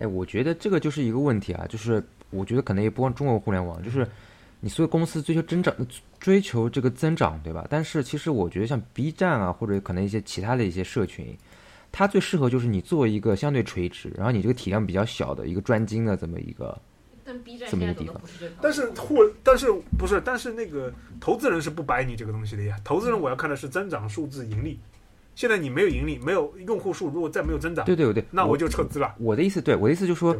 [0.00, 4.06] 哎，我觉得这个就是一个问题啊，就是我觉得可能也不光中国互联网，就是
[4.60, 5.74] 你所有公司追求增长，
[6.20, 7.66] 追求这个增长，对吧？
[7.68, 11.36] 但是其实我觉得像 B 站啊，或者可能一些其他的一些社群，
[11.90, 16.80] 它最适合就是你做一个相对垂直，然后你这个体量比较小的一个专精的这么一个，
[17.24, 18.52] 但 B 站现在走的这么一个地方。
[18.62, 20.20] 但是互，但是不是？
[20.20, 22.76] 但是那个投资人是不白你这个东西的呀。
[22.84, 24.78] 投资人我要看的是增长数字盈利。
[25.38, 30.36] 现在你没有盈利，没有用户数，如果再没有增长，对对对对，那我就撤资了，我的意思，对我的意思就是说？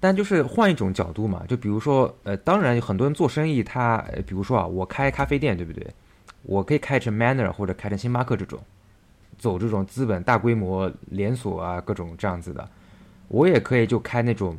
[0.00, 5.86] 但就是换一种角度嘛，就比如说，呃，当然有很多人做生意他，呃比如说啊，我开咖啡店，对不对？
[6.44, 8.58] 我可以开成 Manner 或者开成星巴克这种，
[9.36, 12.66] 走这种资本大规模连锁啊，各种这样子的。
[13.28, 14.56] 我也可以就开那种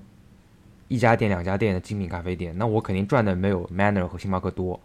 [0.90, 4.80] 一家店、两家店的精品咖啡店，那我肯定赚的没有 Manner 和星巴克多，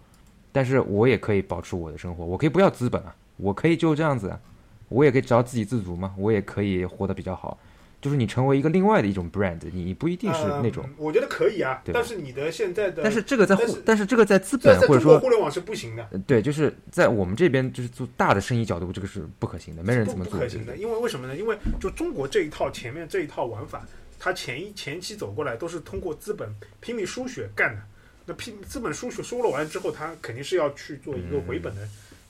[0.53, 4.41] 但是我也可以保持我的生活，我可以不要资本啊，我可以就这样子啊，
[4.89, 7.59] 我也可以只要自给自足嘛，我也可以活得比较好。
[7.99, 10.85] 就是你成为一个另外的一种 brand，你不一定是那种。
[10.87, 20.35] 嗯我觉得可以啊，对但是你的现在的，但是这个在互但是，这个在资本或者说互联网是不行的，呃对，就是在我们这边就是做大的生意角度，这个是不可行的，没人不这么做。
[20.35, 20.77] 不可行的。
[20.77, 21.37] 因为为什么呢？
[21.37, 23.85] 因为就中国这一套前面这一套玩法，
[24.21, 26.49] 它前一前期走过来都是通过资本
[26.81, 27.83] 拼命输血干的。
[28.27, 31.81] 那拼资本输血输了完之后，它肯定是要去做一个回本的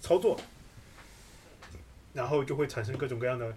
[0.01, 0.39] 操作，
[2.17, 3.55] 然后就会产生各种各样的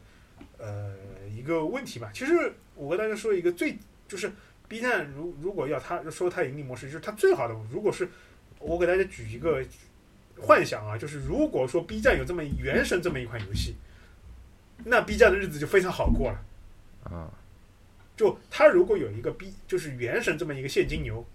[0.57, 0.93] 呃
[1.33, 2.11] 一个问题吧。
[2.13, 4.29] 其实我跟大家说一个最就是
[4.67, 8.07] B 站如如果要它说它盈利模式，就是它最好的，如果是
[8.59, 9.63] 我给大家举一个
[10.37, 13.75] 幻想啊，就是如果说 B 站有这么《原神》这么一款游戏，
[14.83, 16.45] 那 B 站的日子就非常好过了。
[17.03, 17.31] 啊，
[18.17, 21.25] 就它如果有一个 B，就是《原神》这么一个现金牛，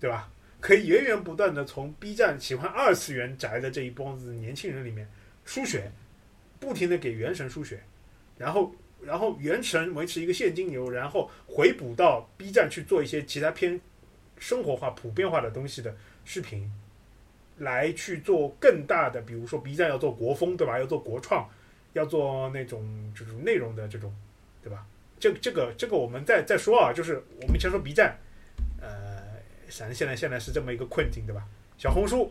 [0.00, 0.30] 对吧？
[0.58, 5.08] 可以源源不断的从 B 站喜欢二次元宅的这一帮子年轻人里面
[5.44, 5.92] 输血，
[6.58, 7.80] 不停的给《原神》输血，
[8.38, 13.80] 然后然后《原神》维持一个现金流，然后回补到 B 站去做一些其他偏
[14.38, 16.70] 生活化、普遍化的东西的视频，
[17.58, 20.78] 来去做更大的，比如说 B 站要做国风，对吧？
[20.78, 21.48] 要做国创，
[21.92, 24.14] 要做那种这种内容的这种，
[24.62, 24.86] 对吧？
[25.18, 28.18] 这这个这个我们再再说啊，就是我们先说 B 站，
[28.80, 29.22] 呃，
[29.70, 31.48] 反正现在现在是这么一个困境，对吧？
[31.78, 32.30] 小红书，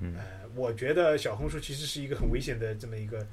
[0.00, 0.22] 嗯呃，
[0.54, 3.26] 我觉得小红书其实是一个很危险的这么一个呃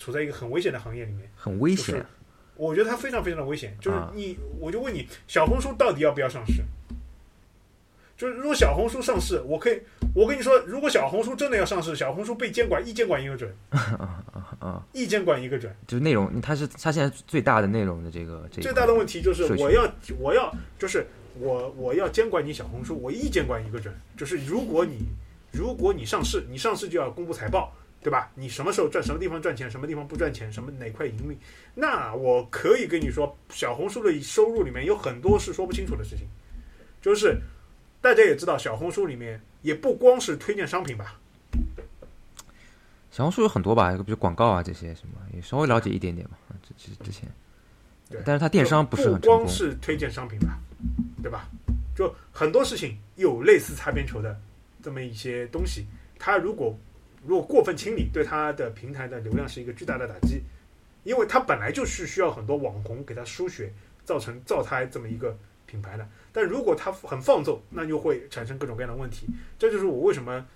[0.00, 1.30] 处在一个很危险的行业里面。
[1.36, 2.06] 很危险就是。
[2.56, 3.76] 我觉得它非常非常的危险。
[3.80, 6.64] 就是啊你，我就问你，小红书到底要不要上市？
[8.16, 9.80] 就是如果小红书上市，我可以，
[10.14, 13.50] 我跟你说，如果小红书真的要上市，小红书被监管，一监管一个准，
[14.58, 15.74] 啊， 一监管一个准。
[15.86, 21.06] 就是内容，它是它现在最大的内容的这个这一最大的问题就是我要我要就是
[21.38, 23.94] 我我要监管你小红书，我一监管一个准。
[24.18, 25.06] 就是如果你
[25.50, 28.30] 如果你上市，你上市就要公布财报，对吧？
[28.34, 31.36] 你什么时候赚，什么地方赚钱，什么地方不赚钱，什么哪块盈利，
[31.74, 36.26] 那我可以跟你说，小红书的收入里面有很多是说不清楚的事情。
[37.02, 37.38] 就是
[38.00, 41.18] 大家也知道，小红书里面也不光是推荐商品吧，
[43.10, 46.36] 小红书有很多吧，比如广告啊这些什么，也稍微了解一点点嘛。
[46.48, 47.28] 啊这这之前
[48.08, 49.46] 对，但是它电商不是很不光。
[49.48, 50.58] 是推荐商品吧，
[51.22, 51.48] 对吧？
[51.94, 54.40] 就很多事情有类似擦边球的
[54.82, 55.86] 这么一些东西，
[56.18, 56.74] 它如果
[57.26, 60.42] 如果过分清理，对它的平台的流量是一个巨大的打击，
[61.04, 63.72] 因为它本来就是需要很多网红给它输血，
[64.04, 66.08] 造成造它这么一个品牌的。
[66.32, 69.26] 但如果它很放纵，那就会产生各种各样的问题。
[69.58, 70.46] 这就是我为什么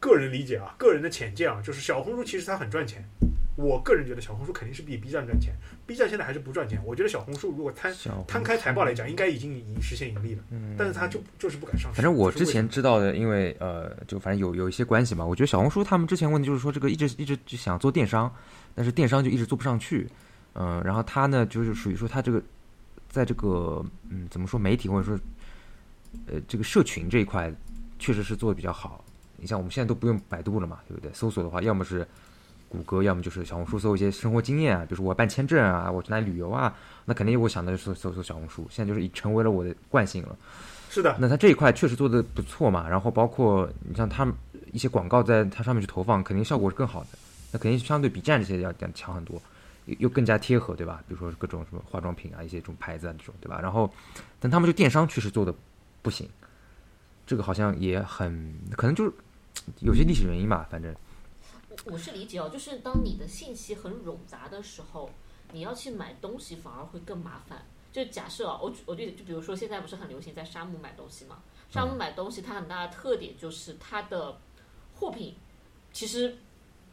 [0.00, 3.04] 个人理解啊，个人的浅见啊，就是小红书其实它很赚钱。
[3.56, 5.54] 我个人觉得小红书肯定是比 B 站赚钱
[5.86, 6.80] ，B 站现在还是不赚钱。
[6.84, 7.94] 我觉得小红书如果摊
[8.26, 11.96] 摊开财报来讲，应该已经已经实现盈利了，嗯，但是它就就是不敢上市。
[11.96, 15.24] 反正我之前知道的，因为呃，就反正有有一些关系嘛。
[15.24, 18.32] 我觉得小红书他们之前问题就是说，这个一直一直就想做电商，
[18.74, 20.08] 但是电商就一直做不上去。
[20.54, 22.40] 嗯、然后他呢，就是属于说他这个
[23.08, 25.18] 在这个嗯怎么说媒体或者说
[26.26, 27.52] 呃这个社群这一块，
[27.98, 29.04] 确实是做的比较好。
[29.36, 31.12] 你像我们现在都不用百度了嘛，对不对？
[31.12, 32.06] 搜索的话，要么是
[32.74, 38.66] 谷歌，要么就是小红书搜一些生活经验啊，比如说我要办签证啊，我去哪里旅游啊，那肯定我想的是搜搜搜小红书。
[38.70, 40.36] 现在就是已成为了我的惯性了。
[40.90, 44.34] 是的，那它这一块确实做的不错嘛，然后包括你像他们
[44.72, 47.08] 一些广告在它上面去投放，肯定效果是更好的，
[47.52, 49.40] 那肯定相对比站这些要要强很多，
[49.86, 51.02] 又又更加贴合，对吧？
[51.08, 53.58] 比如说各种什么化妆品啊，一些这种牌子啊这种，对吧？
[53.60, 53.92] 然后，
[54.38, 55.52] 但他们就电商确实做的
[56.00, 56.28] 不行，
[57.26, 59.12] 这个好像也很可能就是
[59.80, 60.94] 有些历史原因吧，反正
[61.86, 65.10] 我我是理解哦，就是当你的信息很冗杂的时候，
[65.52, 67.64] 你要去买东西反而会更麻烦。
[67.92, 71.42] 就假设啊，我举我就就比如说现在不是很流行在沙漠买东西嘛？
[71.70, 74.36] 沙漠买东西它很大的特点就是它的
[74.94, 75.34] 货品
[75.92, 76.36] 其实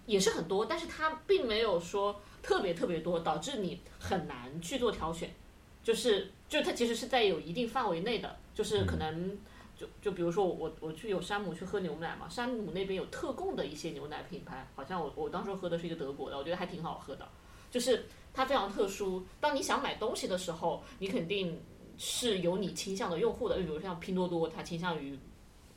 [0.05, 5.29] 也是很多，但是它并没有说特别特别多，导致你很难去做挑选。
[5.83, 9.35] 就是就它其实是在有一定范围内的，就是可能
[9.81, 17.27] 就就比如说我我去有山姆去喝牛奶嘛，山姆那边有特供的一些牛奶品牌，好像我我当时喝的是一个德国的，我觉得还挺好喝的，
[17.71, 19.25] 就是它非常特殊。
[19.39, 21.59] 当你想买东西的时候，你肯定
[21.97, 25.17] 是有你倾向的用户的，就比如像拼多多，它倾向于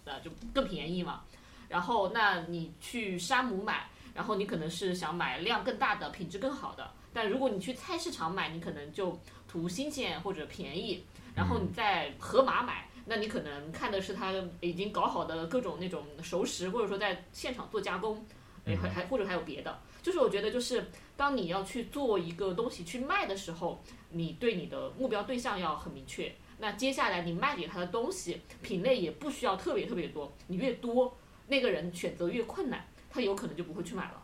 [0.04, 1.22] 呃就更便宜嘛。
[1.66, 6.90] 然后那你去山姆买，然后你可能是想买量更大的、品质更好的。
[7.12, 11.02] 但如果你去菜市场买，你可能就图新鲜或者便宜。
[11.34, 18.24] 然后你在盒马买，那你可能看的是他已经搞好的各种那种熟食，或者说在现场做加工，
[18.64, 19.78] 哎，还还或者还有别的。
[20.02, 20.86] 就是我觉得，就是
[21.16, 26.34] 当你要去做一个东西去卖的时候，你对你的目标对象要很明确。
[26.58, 31.14] 那接下来你卖给他的东西品类也不需要特别特别多，你越多，
[31.48, 34.22] 那个人选择越困难，他有可能就不会去买了。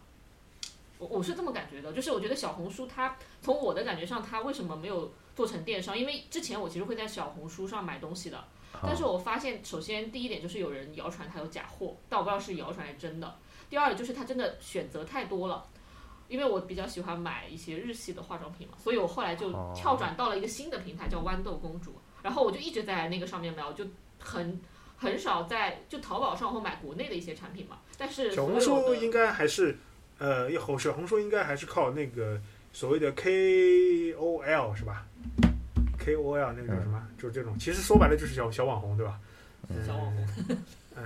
[0.98, 5.98] 我我是这么感觉的，就是我觉得小红书它从我的感觉上，它为什么没有做成电商？
[5.98, 8.44] 因为之前我其实会在小红书上买东西的，
[8.82, 13.36] 但是我发现，首先第一点就是有人谣传它有假货，但我不知道是谣传还是真的。
[13.68, 15.66] 第二就是它真的选择太多了，
[16.28, 19.72] 因为我比较喜欢买一些日系的化妆品嘛，所以我后来就哦。
[19.76, 23.84] 跳转到了一个新的平台叫豌豆公主，然后我就一直在那个上面买，我就
[24.18, 24.60] 很
[24.96, 29.78] 很少在就淘宝上会买国内的一些产品嘛，但是小红书应该还是
[30.18, 32.40] 呃，小小红书应该还是靠那个
[32.72, 35.06] 所谓的 KOL 是吧
[36.04, 37.02] ？KOL 那个叫什么？
[37.18, 39.18] 就是这种，其实说白了就是小小网红对吧？
[39.86, 40.26] 小网红。
[40.96, 41.02] 哎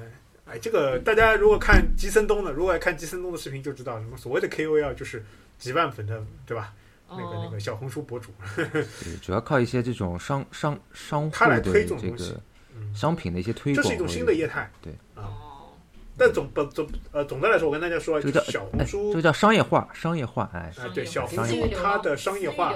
[0.46, 5.24] 哎，这个大家如果看吉森东的，如果爱看吉森东的视频就知道，什么所谓的 KOL 就是
[5.58, 6.72] 几万粉的对吧？
[7.08, 12.40] 那个那哦个小红书博主， 对主要靠一些这种商商商他来户的推这种东西个
[12.76, 14.68] 嗯，商品的一些推广，这是一种新的业态。
[14.82, 15.72] 对啊，哦，
[16.16, 22.72] 但总不总呃总的来说，我跟大家说，这个叫就是小红哎，书这个叫商业化，商业化，哎，啊，对小红书它的商业化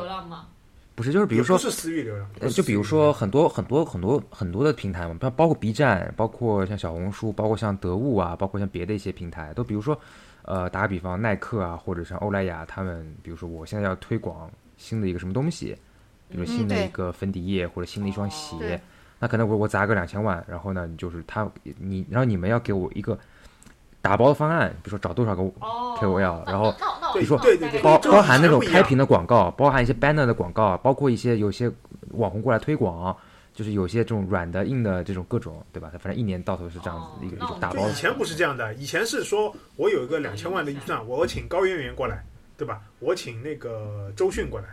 [0.99, 9.97] 不是，就是比如说不是私域流量，呃，就比如说很多很多很多很多的平台嘛，包包括 B 站，包括像小红书，包括像得物啊，包括像别的一些平台，都比如说，
[10.43, 15.77] 呃，打个比方，耐克啊，或者像欧莱雅，他们比如说我现在要推广新的一个什么东西，
[16.29, 18.81] 比如新的一个粉底液或者新的一双哦鞋，对。
[19.21, 23.17] 那可能我我砸个两千万，然后呢，就是他你，然后你们要给我一个
[24.01, 31.71] 打包的方案，比如说找多少个哦 KOL，那然后那那那那我对那我对对对包包含那种开屏的广告，包含一些 banner 的广告，包括一些有些
[32.13, 33.15] 网红过来推广，
[33.53, 35.91] 就是有些这种软的、硬的这种各种，对吧？
[35.99, 42.25] 反正一年到头是这样子的一个、哦一种打包以前不是这样的，以前是说我有一个两千万的预算，我请高圆圆过来，
[42.57, 42.81] 对吧？
[43.01, 44.67] 我请那个周迅过来，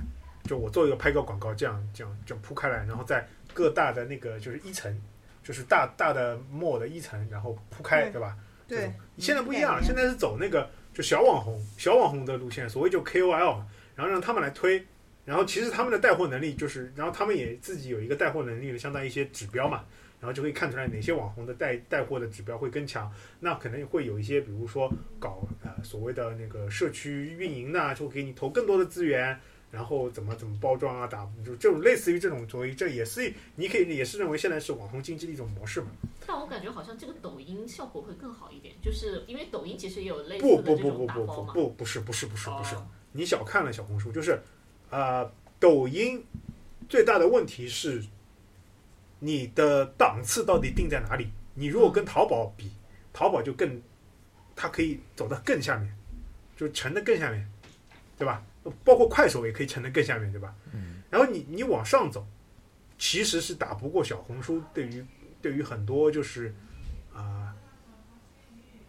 [0.43, 4.95] 就我做一个拍个广告，这样这样这样铺开来，然后在各大的那个就是一层，
[5.43, 8.35] 就是大大的 mall 的一层，然后铺开，对对吧？
[8.37, 13.61] 这对种，现在不一样，现在是走那个就小网红、小网红的路线，所谓就 KOL，
[13.95, 14.83] 然后让他们来推，
[15.23, 19.83] 然后其实他们的带货能力就是，然后他们也自己有一个带货能力的相当于一些指标嘛，
[20.19, 29.39] 然后就可以看出来哪些网红的带带货的指标会更强，那可能会有一些，比如说搞呃所谓的那个社区运营呐，就给你投更多的资源。
[29.75, 35.87] 然后怎么怎么包装啊，打就这种类似于这种所以这也是你可以也是认为现在是网红经济的一种模式嘛？
[36.25, 41.25] 但我感觉好像这个抖音效果会更好一点，就是因为抖音其实也有类似不不的这种不不不。
[41.25, 44.37] 不不不是不是不是不是，哦你小看了小红书，就是，
[44.89, 46.21] 呃，抖音
[46.89, 48.03] 最大的问题是，
[49.19, 51.29] 你的档次到底定在哪里？
[51.53, 52.71] 你如果跟淘宝比，
[53.13, 53.81] 淘宝就更，
[54.55, 55.95] 它可以走得更下面，
[56.57, 57.49] 就沉得更下面，
[58.17, 58.43] 对吧？
[58.83, 60.53] 包括快手也可以沉得更下面，对吧？
[60.73, 61.01] 嗯。
[61.09, 62.25] 然后你你往上走，
[62.97, 64.61] 其实是打不过小红书。
[64.73, 65.05] 对于
[65.41, 66.53] 对于很多就是
[67.13, 67.55] 啊、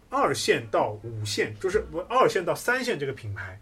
[0.08, 3.60] 二线到五线，就是不二线到三线这个品牌，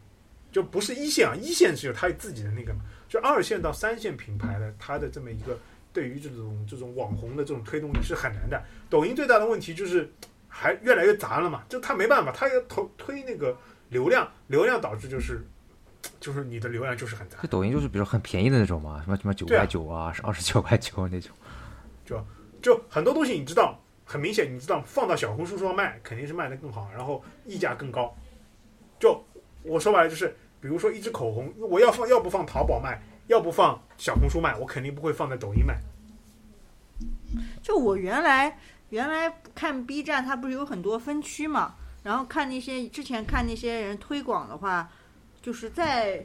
[0.51, 5.59] 就不是一线啊，一线是有它自己的那个嘛，就二线到三线品牌的它的这么一个
[5.93, 8.63] 对于这种这种网红的这种推动力是很难的。
[8.89, 10.11] 抖音最大的问题就是
[10.49, 13.59] 还越来越杂了嘛，就它没办法，它要投推那个
[13.91, 15.45] 流量，流量导致就是
[16.21, 17.49] 就是你的流量就是很杂这。
[17.49, 21.31] 抖音就是比如很便宜的那种嘛，什么什么九块九啊，是二十九块九那种。
[22.05, 22.25] 就
[22.63, 28.15] 就很多东西你知道，很明显你知道放到小红书上卖肯定是卖的更好，然后溢价更高。
[28.99, 29.25] 就
[29.63, 35.79] 我说白了就是，比如说一支口红，我要放要不放淘宝卖，要不放小红书卖，我肯定不会放在抖音卖。
[37.63, 38.59] 就我原来
[38.91, 44.89] 原来看 B 站，它不是有很多分区嘛，然后看那些之前看那些人推广的话，
[45.45, 46.25] 就是在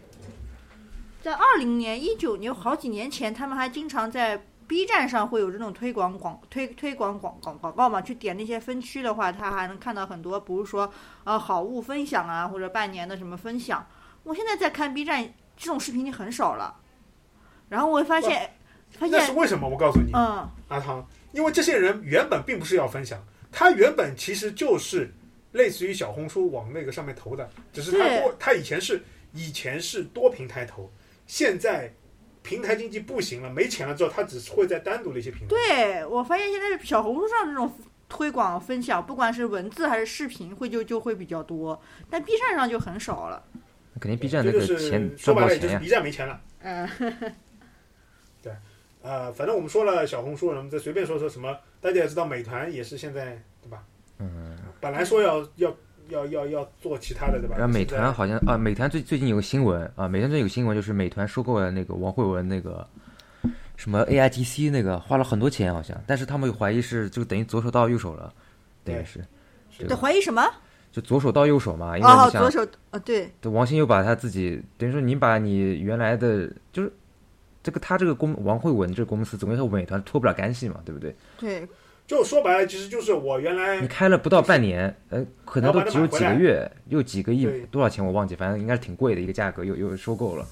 [1.22, 10.90] 在二零年、一九年好几年前，他们还经常在 B 站上会有这种推广广推推广广广广告嘛，去点那些分区的话，他还能看到很多，比如说
[11.26, 13.86] 呃好物分享啊，或者半年的什么分享。
[14.24, 15.22] 我现在在看 B 站，
[15.58, 16.74] 这种视频已经很少了。
[17.68, 18.50] 然后我会发现，
[18.92, 19.68] 发现，那是为什么？
[19.68, 25.14] 我告诉你，嗯，阿汤，因为这些人原本并不是要分享，他原本其实就是
[25.54, 29.02] 类似于小红书往那个上面投的，只是他多，他以前是
[29.34, 30.92] 以前是多平台投，
[31.26, 31.94] 现在
[32.42, 35.48] 平台经济不行了，没钱了之后，他只会在单独的一些平台。
[35.48, 37.72] 对我发现现在小红书上这种
[38.08, 43.44] 推广分享，不管是文字还是视频，会就就会比较多，但 B 站上就很少了。
[44.00, 45.80] 肯定 B 站那个就是钱赚说白了，也就是不到钱呀。
[45.80, 46.42] B 站没钱了。
[46.62, 46.90] 嗯，
[48.42, 48.54] 对
[49.02, 53.84] 呃，反正我们说了小红书，我们再随便说说什么，大家也知道美团也是现在对吧？
[54.20, 55.76] 嗯，本来说要要
[56.10, 57.56] 要要要做其他的对吧？
[57.58, 62.86] 然后美团好像啊，美团最最近有个新闻啊，美团最近有个新闻就是美团收购了那个王慧文那个
[63.78, 68.34] 什么 AIGC 那个，花了很多钱好像，但是他们又怀疑是就等于左手到右手了，
[68.84, 69.20] 等于对是
[69.78, 70.46] 这对，个怀疑什么？
[70.92, 76.92] 就左手到右手嘛，因为想左手，哦，对，对，王兴又把他自己等于说你把你原来的就是
[77.62, 81.16] 这个他这个公王慧文这个公司总归和美团脱不了干系嘛，对不对？
[81.38, 81.68] 对，
[82.10, 90.44] 就说白了，其实就是我原来你开了不到半年，呃，可能都只有几个月，又几个亿，多少钱我忘记，反正应该是挺贵的一个价格，又又收购了。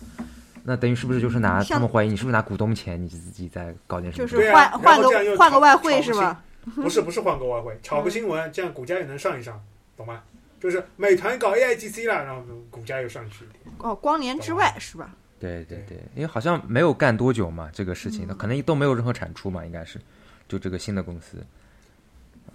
[0.64, 4.28] 那等于是不是就是拿他们怀疑你是不是拿股东钱，你自己在搞点什么？
[4.28, 6.44] 就是换换个换个外汇是吧？
[6.76, 9.60] 不是不是换个外汇，炒个新闻，这样股价也能上一上，
[9.98, 10.22] 懂吗？
[10.60, 13.76] 就是美团搞 AIGC 了，然后股价又上去一点。
[13.80, 15.10] 哦，光年之外是吧？
[15.40, 20.00] 对对对，因为好像没有干多久嘛，这个事情，可能都没有任何产出嘛，应该是，
[20.48, 21.38] 就这个新的公司。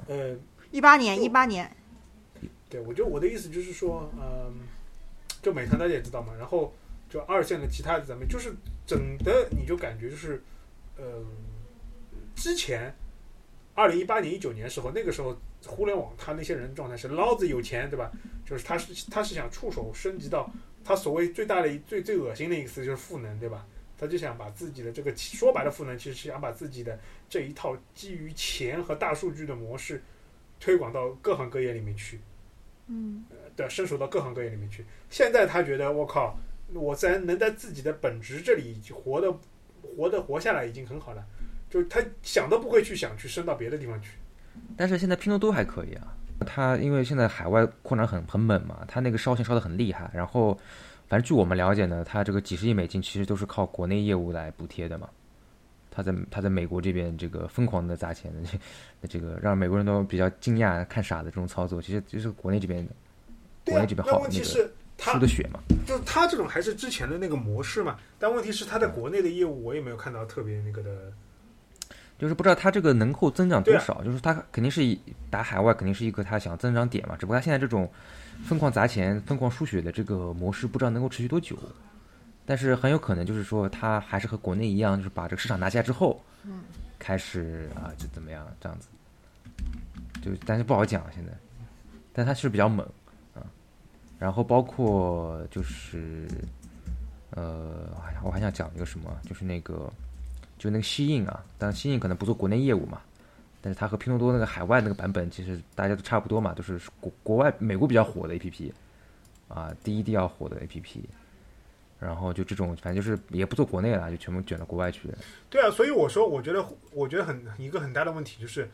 [0.09, 0.35] 呃，
[0.71, 1.71] 一八年，一八年，
[2.69, 4.55] 对，我就我的意思就是说，嗯、
[5.43, 6.75] 就美团大家也知道嘛，然后
[7.11, 8.55] 就二线的其他的咱们就是
[8.87, 10.43] 整的你就感觉就是，
[10.97, 11.23] 呃，
[12.35, 12.95] 之前
[13.75, 15.37] 二零一八年一九年时候，那个时候
[15.67, 18.11] 互联网它那些人状态是老子有钱，对吧？
[18.47, 20.51] 就是他是他是想触手升级到
[20.83, 23.67] 他所谓最大的一最最恶心的一个词就是赋能，对吧？
[23.99, 30.03] 他就想把自己的这个说白了赋能，其实是想把自己的这一套基于钱和大数据的模式
[30.59, 32.21] 推广到各行各业里面去。
[32.89, 33.25] 嗯，
[33.55, 34.85] 对，伸手到各行各业里面去。
[35.09, 36.37] 现在他觉得我靠，
[36.73, 39.33] 我在能在自己的本职这里活的
[39.97, 41.25] 活的活下来已经很好了，
[41.71, 44.11] 就他想都不会去想去升到别的地方去。
[44.77, 46.15] 但是现在拼多多还可以啊，
[46.45, 50.59] 它因为现在海外扩张很很猛嘛，它那个烧钱烧的很厉害，然后
[51.13, 55.07] 反正据我们了解呢，它这个几十亿美金其实都是靠国内业务来补贴的嘛。
[55.91, 58.49] 他在他在美国这边这个疯狂的砸钱的
[59.03, 62.97] 这这个让美国人都比较惊讶看傻的这种操作，其实就是国内这边的啊
[63.67, 64.45] 国内这，边那好那个
[64.97, 65.61] 输的血嘛。
[65.87, 71.13] 就是他这种还是之前的那个模式嘛，但问题是他在国内的业务我也没有看到特别那个的，
[72.19, 74.99] 就是不知道他这个能够增长多少，就是他肯定是以
[75.29, 77.87] 打海外肯定是一个他想增长点嘛，只不过他现在这种
[78.45, 81.59] 疯狂砸钱、疯狂输血的这个模式，不知道能够持续多久。
[82.45, 86.63] 但是很有可能就是说，它还是和国内一样，就是把这个市场拿下之后，嗯，
[86.99, 88.89] 开始啊就怎么样这样子，
[90.21, 91.33] 就但是不好讲现在，
[92.13, 92.85] 但它是比较猛
[93.33, 93.47] 啊。
[94.19, 96.27] 然后包括就是
[97.31, 97.89] 呃，
[98.25, 99.91] 我还想讲一个什么，就是那个
[100.59, 103.01] 就那个西印啊，但西印可能不做国内业务嘛，
[103.63, 108.71] 但是它和拼多多那个海外那个版本其实大家都差不多嘛，都是国国外美国比较火的 APP
[109.49, 111.01] 啊，第一第二火的 APP。
[112.01, 115.09] 然后就这种，反正就是也不做国内了，就全部卷到国外去。
[115.49, 118.69] 对啊，所以我说我觉得我觉得很一个很大的问题就是，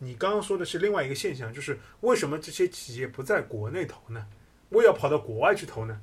[0.00, 4.26] 你刚刚说的是另外一个现象，就是为什么这些企业不在国内投呢？
[4.70, 6.00] 为要跑到国外去投呢？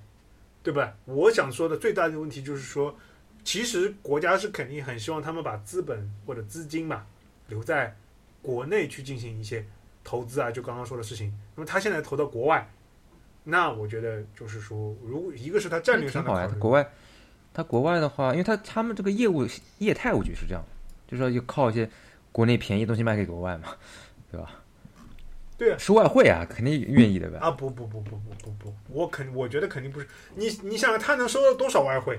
[0.64, 0.96] 对吧？
[1.04, 2.96] 我想说的最大的问题就是说，
[3.44, 7.06] 其实国家是肯定很希望他们把资本或者资金嘛
[7.50, 7.94] 留在
[8.42, 9.66] 国内去进行一些
[10.04, 11.34] 投资啊，就刚刚说的事情。
[11.56, 12.70] 那么他现在投到国外，
[13.44, 16.46] 那我觉得就是说，如果一个是他战略上挺好呀。
[16.46, 16.90] 的考虑，国外，
[17.54, 19.48] 他国外的话，因为他他们这个业务
[19.80, 20.64] 业态，我觉得是这样，
[21.08, 21.90] 就是说就靠一些
[22.32, 23.70] 国内便宜东西卖给国外嘛，
[24.32, 24.52] 对吧？
[25.58, 27.38] 对啊收外汇啊，肯定愿意的呗。
[27.40, 32.18] 啊不不不不不不不，我肯我觉得肯定不是你你想想他能收到多少外汇，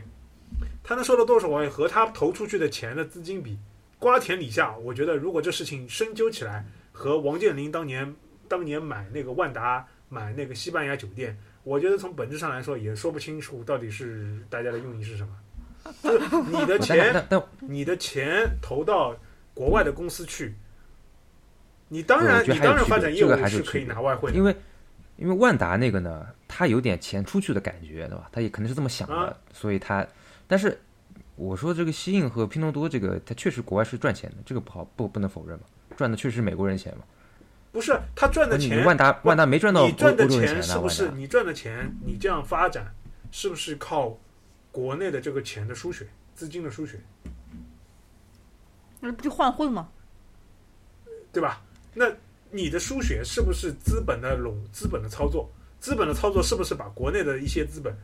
[0.82, 3.58] 他能收到多少外汇和他投出去的钱的资金比，
[4.00, 4.76] 瓜田李下。
[4.78, 8.12] 我觉得如果这事情深究起来，和王健林当年
[8.48, 15.28] 当年买那个万达买那个西班牙酒店，我觉得从本质上来说也说不清楚到底是大家的用意是什么。
[16.02, 17.26] 就是你的 钱
[17.60, 19.16] 你的钱投到
[19.54, 20.54] 国外的公司去，
[21.88, 24.54] 你当然你当然发展业这个务是可以还是有区别拿外汇的，因为
[25.16, 28.28] 因为万达那个呢，他有点钱出去的感觉，对吧？
[28.30, 30.06] 他也可能是这么想的，啊所以他，
[30.46, 30.78] 但是
[31.40, 35.64] 我说这个西印和拼多多这个，它确实国外是赚钱的，这个不好不不能否认嘛，
[35.96, 37.04] 赚的确实是美国人钱嘛。
[37.72, 41.90] 不是他赚的钱，万达万达没赚到你赚的钱是不是你赚的钱？
[42.04, 42.92] 你这样发展
[43.30, 44.18] 是不是靠
[44.70, 47.00] 国内的这个钱的输血、资金的输血，
[49.00, 49.88] 那不就换汇吗？
[51.32, 51.62] 对吧？
[51.94, 52.06] 那
[52.50, 55.48] 你的输血是不是资本的垄、资本的操作？
[55.78, 57.96] 资本的操作是不是把国内的一些资本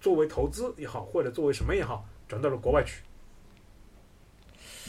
[0.00, 3.02] 作为投资也好，或者作为什么也好，转到了国外去？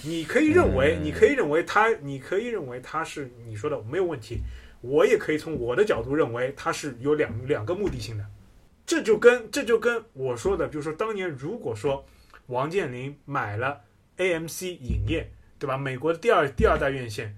[0.05, 4.39] 你可以认为，你可以认为他，你可以认为他是你说的没有问题。
[4.79, 8.25] 我也可以从我的角度认为它是有两两个目的性的，
[8.85, 12.05] 这就跟这就跟我说的，比如说当年如果说
[12.47, 13.81] 王健林买了
[14.17, 15.29] AMC 影业，
[15.59, 15.77] 对吧？
[15.77, 17.35] 美国的第二第二代院线，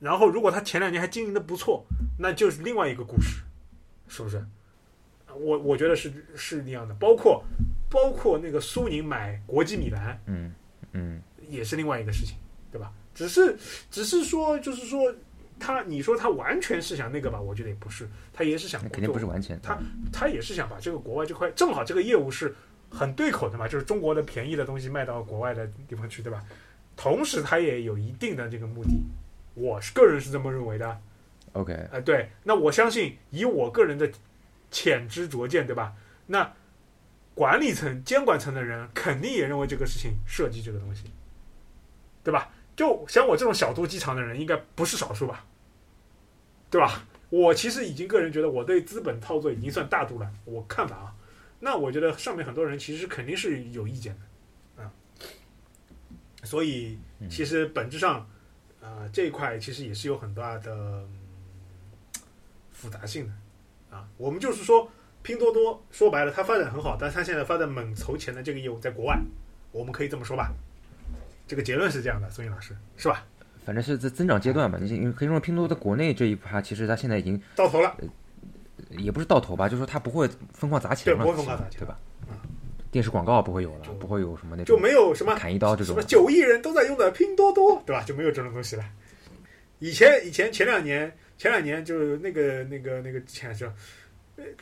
[0.00, 1.84] 然后如果他前两年还经营的不错，
[2.18, 3.42] 那就是另外一个故事，
[4.08, 4.42] 是不是？
[5.34, 7.44] 我我觉得是是那样的，包括
[7.88, 10.54] 包括那个苏宁买国际米兰嗯
[10.92, 12.36] 嗯，也是另外一个事情，
[12.70, 12.92] 对吧？
[13.14, 13.56] 只是
[13.90, 15.14] 只是说就是说
[15.58, 19.60] 他你说他完全是想那个吧，我觉得也不是，他也是想肯定不是完全。
[19.60, 19.78] 他
[20.12, 22.54] 他也是想把这个国外这块正好这个业务是
[22.90, 26.42] 很对口的嘛，就是中国的便宜的东西卖到国外的地方去，对吧？
[26.96, 28.90] 同时，他也有一定的这个目的，
[29.54, 31.00] 我是个人是这么认为的。
[31.52, 34.10] OK，哎，对，那我相信以我个人的
[34.70, 35.92] 浅知灼见，对吧？
[36.26, 36.52] 那
[37.38, 41.04] 管理层、监管层的人肯定也认为这个事情涉及这个东西，
[42.24, 42.50] 对吧？
[42.74, 45.44] 就像我这种小肚鸡肠的人，应该不是少数吧？
[46.68, 47.06] 对吧？
[47.30, 51.14] 我其实已经个人觉得我对资本操作已经算大度了，我看法啊。
[51.60, 54.16] 那我觉得上面很多人其实肯定是有意见
[54.76, 54.90] 的，啊，
[56.42, 56.98] 所以
[57.30, 58.28] 其实本质上，
[58.82, 61.08] 啊、这一块其实也是有很大的、嗯
[62.72, 64.08] 复杂性的啊。
[64.16, 64.90] 我们就是说，
[65.22, 69.18] 拼多多说白了，它发展很好，但它现在发展猛筹钱的这个业务在国外，
[69.72, 70.52] 我们可以这么说吧？
[71.46, 73.24] 这个结论是这样的，孙颖老师是吧？
[73.64, 74.78] 反正是在增长阶段吧。
[74.80, 77.96] 你你可以说拼多多在国内这一趴，其实它现在已经到头了，
[78.90, 81.98] 也不是到头吧，就是说它不会疯狂砸钱了，对不会疯狂砸钱对吧
[82.28, 82.40] 啊？
[82.90, 86.02] 电视广告不会有了就，不会有什么那种就种没有什么砍一刀这种什么。
[86.02, 88.02] 九亿人都在用的拼多多，对吧？
[88.02, 88.84] 就没有这种东西了。
[89.78, 93.72] 以前以前前两年前两年就是那个那个那个前是呃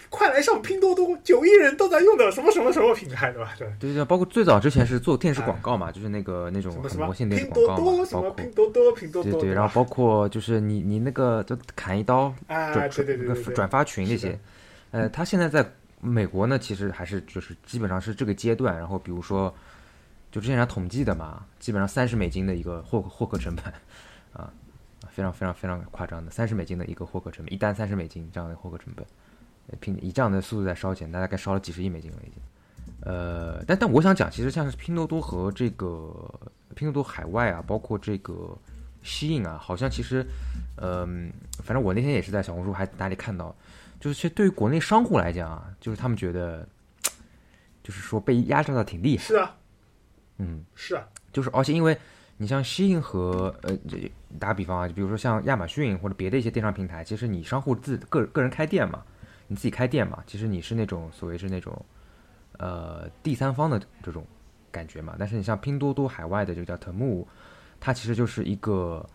[0.09, 3.55] 快来上拼多多，九亿人都在用的什么什么什么平台，对吧？
[3.59, 3.69] 对。
[3.79, 14.39] 对对，包括最早之前是做电视广告嘛，就是那个那种很魔性电视广告嘛，多多，什包括么拼多多，拼多多，对对，然后包括就是你你那个就砍一刀啊，转对对对那对对，个转发群那些，
[14.91, 15.69] 呃，他现在在
[16.01, 19.53] 美国呢，其实还是就是基本上是这个阶段，然后比如说，
[20.31, 23.65] 就之前统计的嘛，基本上三十美金的一个获获客成本，
[24.33, 24.53] 啊，
[25.11, 29.09] 非常非常非常夸张的，三十美金的一个获客成本，一单三十美金这样的获客成本，呃
[29.81, 32.35] 拼以这样的速度在烧钱，大概烧了几十亿美金了已经。
[33.01, 36.29] 呃，但但我想讲，其实像是拼多多和这个
[36.75, 38.57] 拼多多海外啊，包括这个
[39.03, 40.27] 吸引啊，好像其实，
[40.77, 41.31] 嗯、
[41.63, 43.55] 反正我那天也是在小红书还哪里看到，
[44.01, 46.67] 就是其实对于国内商户来讲啊，就是他们觉得，
[47.83, 49.57] 就是说被压榨的挺厉害，是啊，
[50.39, 51.97] 嗯，是啊，就是而且因为
[52.39, 54.11] 你像吸引和呃，这
[54.41, 59.05] 打个比方啊，就比如说像亚马逊或者别的一些电商平台，其实你商户自个个人开店嘛，
[59.49, 61.85] 你自己开店嘛，其实你是那种所谓是那种
[62.59, 64.25] 呃第三方的这种
[64.71, 65.15] 感觉嘛。
[65.19, 67.25] 但是你像拼多多海外的这个叫 Temu，
[67.81, 69.09] 它其实就是一个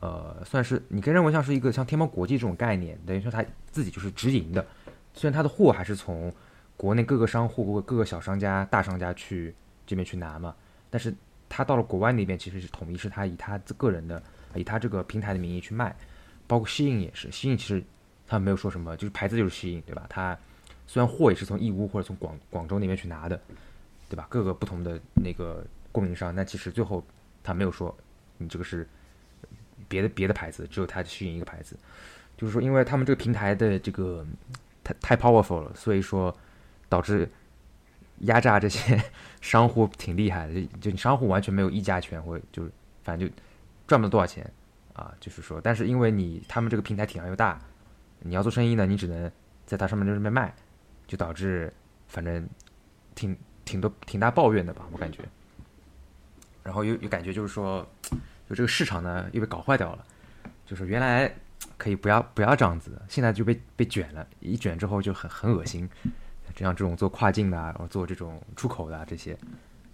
[0.00, 4.64] 呃，算是你可以认为像是一个像天猫国际这种概念，等于说它自己就是直营的，
[5.12, 6.32] 虽然它的货还是从
[6.76, 9.54] 国内各个商户各个小商家、大商家去
[9.86, 10.54] 这边去拿嘛，
[10.90, 11.14] 但是
[11.48, 14.20] 他到了国外那边，其实是统一是他以他自个人的，
[14.54, 15.94] 以他这个平台的名义去卖，
[16.46, 17.82] 包括西印也是，西印其实
[18.34, 20.04] 他没有说什么，就是牌子就是西印，对吧？
[20.08, 20.36] 他
[20.86, 23.40] 虽然货也是从义乌或者从广广州那边去拿的，
[24.08, 24.26] 对吧？
[24.28, 27.04] 各个不同的那个供应商，但其实最后
[27.42, 27.96] 他没有说
[28.38, 28.86] 你这个是
[29.88, 31.78] 别的别的牌子，只有他西印一个牌子，
[32.36, 34.26] 就是说因为他们这个平台的这个
[34.82, 36.36] 太太 powerful 了，所以说
[36.88, 37.28] 导致
[38.20, 39.02] 压榨这些
[39.40, 42.70] 商户挺厉害的，就就你商户完全没有议价权，或者就是
[43.02, 43.34] 反正就
[43.86, 44.48] 赚不了多少钱
[44.92, 45.14] 啊。
[45.20, 47.60] 就是说，但是因为你他们这个平台体量又大，
[48.26, 49.30] 你要做生意呢，你只能
[49.66, 50.52] 在它上面这边卖，
[51.06, 51.72] 就导致
[52.08, 52.48] 反正
[53.14, 55.20] 挺挺多挺大抱怨的吧，我感觉。
[56.62, 57.86] 然后又又感觉就是说，
[58.48, 60.04] 就这个市场呢又被搞坏掉了，
[60.64, 61.30] 就是原来
[61.76, 65.88] 可以不要不要这样子，现在就被被卷了，一卷之后就很很恶心。
[66.54, 69.36] 就像这种做跨境的、啊，然后做这种出口的、啊、这些，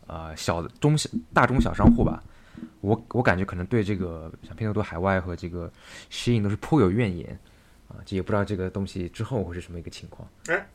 [0.07, 2.23] 呃，小的中小大中小商户吧，
[2.83, 5.73] 我我感觉可能对这个像拼多多海外和这个
[6.11, 7.39] Shein 都是颇有怨言
[7.91, 10.27] 啊，这也不知道这个东西之后会是什么一个情况。
[10.47, 10.67] 哎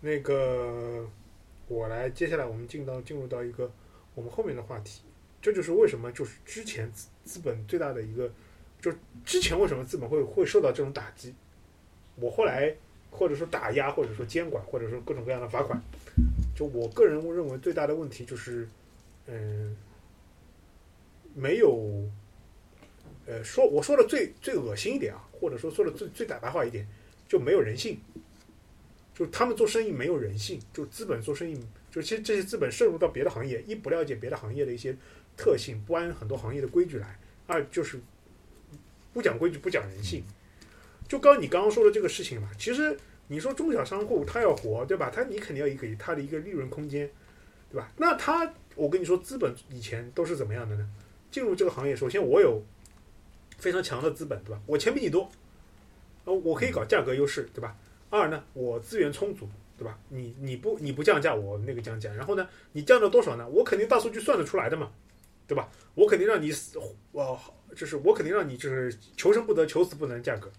[0.00, 1.04] 那个
[1.66, 3.68] 我来，接下来我们进到进入到一个
[4.14, 5.00] 我们后面的话题，
[5.40, 8.30] 这就是为什么就是之前资资本最大的一个，
[8.80, 8.92] 就
[9.24, 11.34] 之前为什么资本会会受到这种打击，
[12.16, 12.72] 我后来
[13.10, 15.80] 或者说打压，或者说监管，或者说各种各样的罚款，
[16.54, 18.68] 就我个人认为最大的问题就是，
[19.26, 19.74] 嗯，
[21.34, 22.04] 没有，
[23.26, 26.86] 呃，说我说的最最恶心一点啊，或者说说的最最大白话一点，
[27.28, 27.98] 就没有人性。
[29.14, 31.58] 就他们做生意没有人性，就资本做生意，
[31.90, 34.94] 就其实这些资本渗入到别的行业，一不了解别的行业的一些
[35.38, 37.06] 特性，不按很多行业的规矩来；
[37.46, 37.98] 二就是
[39.14, 40.22] 不讲规矩，不讲人性。
[41.08, 42.94] 就刚你刚刚说的这个事情嘛，其实
[43.28, 45.08] 你说中小商户他要活，对吧？
[45.08, 47.08] 他你肯定要给他的一个利润空间，
[47.70, 47.90] 对吧？
[47.96, 50.86] 那他，我跟你说，资本以前都是怎么样的呢？
[51.30, 52.62] 进入这个行业，首先我有
[53.58, 54.60] 非常强的资本，对吧？
[54.66, 55.30] 我钱比你多，
[56.24, 57.76] 呃，我可以搞价格优势，对吧？
[58.10, 59.98] 二呢，我资源充足，对吧？
[60.08, 62.12] 你你不你不降价，我那个降价。
[62.12, 63.48] 然后呢，你降到多少呢？
[63.48, 64.90] 我肯定大数据算得出来的嘛，
[65.46, 65.68] 对吧？
[65.94, 66.78] 我肯定让你死，
[67.12, 67.38] 我
[67.74, 70.50] 就是我肯定让你就是求生不得，求死不能，价格，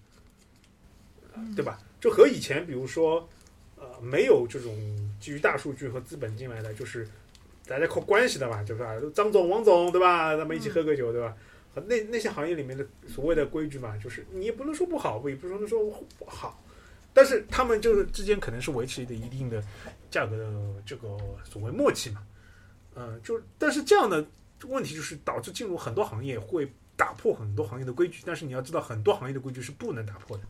[1.55, 1.79] 对吧？
[1.99, 3.27] 就和以前比如说，
[3.75, 4.75] 呃，没有这种
[5.19, 7.07] 基于大数据和资本进来的，就是
[7.65, 8.95] 大家靠关系的嘛，对吧？
[9.15, 10.35] 张总、王总，对吧？
[10.35, 11.35] 咱们一起喝个酒，对吧？
[11.82, 15.84] 那那些行业里面的所谓的规矩嘛，就是你也不能说不好，也不能说
[16.17, 16.63] 不好。
[17.13, 19.63] 但是他们就是之间可能是维持的一定的
[20.11, 20.51] 价格的
[20.86, 22.21] 这个所谓默契嘛，
[22.95, 24.23] 嗯，就但是这样的
[24.67, 30.43] 问题就是导致进入很多行业会打破很多行业的规矩，但是你要知道很多行业的规矩是不能打破的，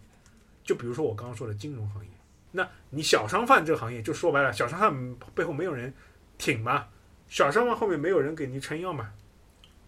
[0.63, 2.11] 就比如说我刚刚说的金融行业，
[2.51, 5.93] 那你小商贩这个行业就说白了，小商贩背后没有人
[6.38, 6.88] 挺嘛，
[7.30, 9.09] 小商贩后面没有人给你撑腰嘛，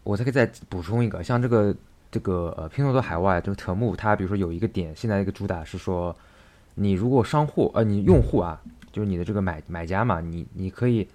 [0.09, 1.75] 我再可以再补充一个，像这个
[2.09, 6.15] 这个呃拼多多海外这个特目，它比如说有一个点，现在一个主打是说。
[6.75, 11.05] 你如果商户呃，你用户啊，就是你的这个买买家嘛，你你可以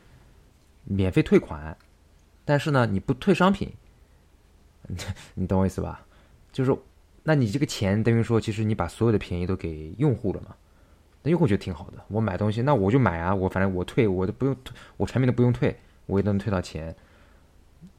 [0.84, 1.74] 免费退款，
[2.44, 3.72] 但是呢，你不退商品，
[5.36, 6.04] 你懂我意思吧？
[6.52, 6.76] 就是，
[7.22, 10.54] 那你这个钱等于说，其实你把所有的便宜都给用户了嘛？
[11.22, 14.54] 那用户觉得挺好的，我买东西，那我就买啊，我反正我退，我都不用，
[14.98, 15.74] 我产品都不用退，
[16.04, 16.94] 我也能退到钱。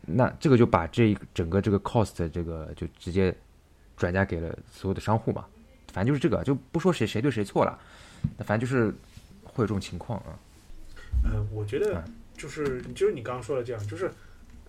[0.05, 3.35] 那这个就把这整个这个 cost 这个就直接
[3.97, 5.45] 转嫁给了所有的商户嘛。
[5.93, 7.79] 反正就是这个，就不说谁谁对谁错了，
[8.37, 8.93] 那反正就是
[9.43, 10.35] 会有这种情况啊。
[11.23, 14.11] 呃，我觉得嗯就是就是你刚刚说的这样，就是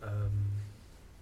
[0.01, 0.61] 嗯，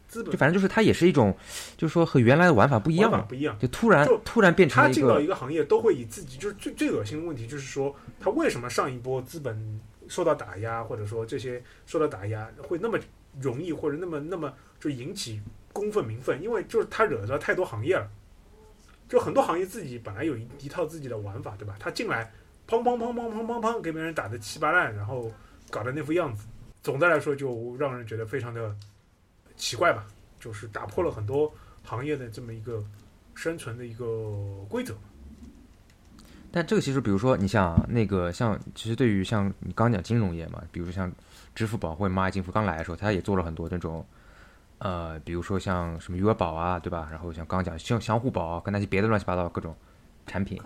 [0.07, 1.35] 资本就反正就是它也是一种，
[1.79, 3.59] 就是说和原来的玩法不一样嘛，玩法不一样。
[3.59, 12.99] 就突然就突然变成他进到一个行业，都会以自己就是最最恶心的问题，就是说他为什么上一波资本受到打压，或者说这些受到打压会那么
[13.41, 15.41] 容易，或者那么那么就引起
[15.73, 18.09] 公愤民愤，因为就是他惹到太多行业了，
[19.09, 21.77] 就很多行业自己本来有一一套自己的玩法，对吧？
[21.79, 22.33] 他进来
[22.69, 25.31] 砰砰砰砰砰砰砰给别人打得稀巴烂，然后
[25.71, 26.47] 搞得那副样子，
[26.83, 28.75] 总的来说就让人觉得非常的
[29.57, 30.07] 奇怪吧，
[30.39, 32.83] 就是打破了很多行业的这么一个
[33.35, 34.95] 生存的一个规则。
[36.51, 41.11] 但这个其实，比如说你像那个像，其实对于像你刚讲金融业嘛，比如说像
[41.55, 44.05] 支付宝或者蚂蚁金服刚来的时候，它也做了很多那种，
[44.79, 47.09] 呃，比如说像什么余额宝啊，对吧？
[47.11, 49.75] 然后像刚刚讲相相互宝跟那些别的乱七八糟各种
[50.27, 50.61] 产品，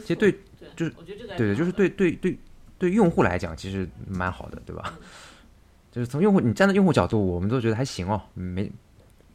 [0.00, 0.40] 其实对对，
[0.76, 2.38] 就是对对，就是对对对
[2.78, 5.02] 对用户来讲，其实蛮好的，对吧嗯？
[5.90, 8.64] 就是从用户你站在用户角度，我们都觉得还行哦，没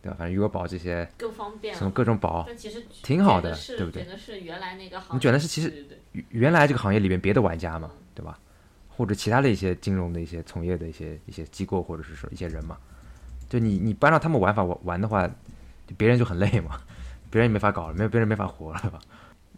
[0.02, 0.16] 对吧？
[0.20, 1.92] 反正余额宝这些更方便什么。
[1.92, 5.86] 各种宝，但其实挺好的对不对卷的是原来那个行业，你卷的是其实
[6.30, 8.38] 原来这个行业里面别的玩家嘛，对吧？
[9.00, 12.78] 或者其他的一些金融的一些从业的一些一些机构或者是说一些人嘛，
[13.48, 16.82] 就你你不按照他们玩法玩玩的话，就别人就很累嘛，
[17.30, 19.00] 别人也没法搞了，没有别人没法活了，吧？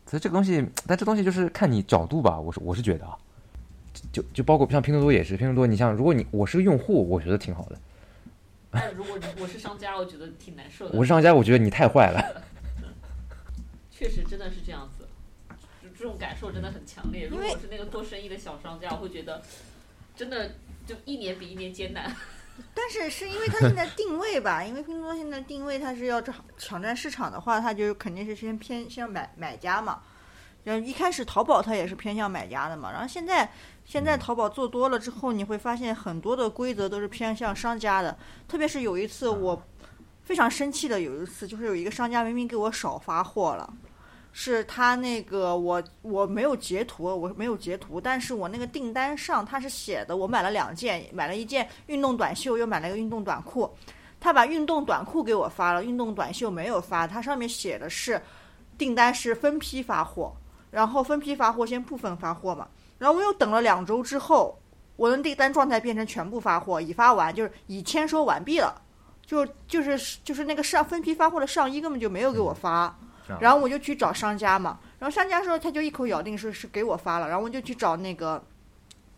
[0.06, 3.18] 所以这个东西，但这东西就是看你角度吧，我是我是觉得啊，
[4.12, 7.80] 就就包括像拼多多也是，拼多多你像如果你我是个用户，我觉得挺好的，
[8.70, 10.96] 但如果我是商家，我觉得挺难受的。
[10.96, 12.44] 我是商家，我觉得你太坏了，
[13.90, 15.01] 确实真的是这样子，就
[16.02, 17.28] 这种感受真的很强烈。
[17.28, 19.40] 如果我是那个做生意的小商家，我会觉得
[20.16, 20.56] 真的
[20.88, 22.12] 就一年比一年艰难。
[22.74, 30.02] 但是是因为它现在定位吧，因为拼多多现在定位它是要抢抢占市场的话，它就肯定是先偏向买买家嘛。
[30.64, 33.48] 然后一开始淘宝它也是偏向买家的嘛，然后现在
[33.86, 38.18] 现在淘宝做多了之后，你会发现很多的规则都是偏向商家的。
[38.48, 39.62] 特别是有一次我
[40.24, 43.72] 非常生气的，有一次就是有一个商家明明给我少发货了。
[44.34, 53.70] 是他那个我我没有截图，我没有截图，但是我那个订单上他是写的，我买了两件，买了一件运动短袖，又买了一个运动短裤，
[54.20, 58.22] 他把运动短裤给我发了，运动短袖没有发，他上面写的是
[58.78, 60.34] 订单是分批发货，
[60.70, 62.68] 然后分批发货先部分发货嘛，
[62.98, 64.58] 然后我又等了两周之后，
[64.96, 68.82] 我的订单状态变成全部发货，已发完就是已签收完毕了，
[69.26, 72.98] 就就是就是那个上分批发货的上衣根本就没有给我发。
[73.40, 78.44] 然后我就去找商家嘛，然后商家说他就一口咬定是是给我发了，然后我就去找那个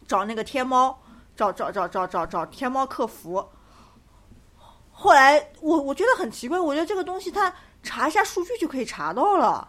[0.07, 0.97] 找那个天猫，
[1.35, 3.45] 找找找找找找天猫客服。
[4.91, 9.67] 后来我我觉得很奇怪，我觉得这个东西他查一下数据就可以查到了，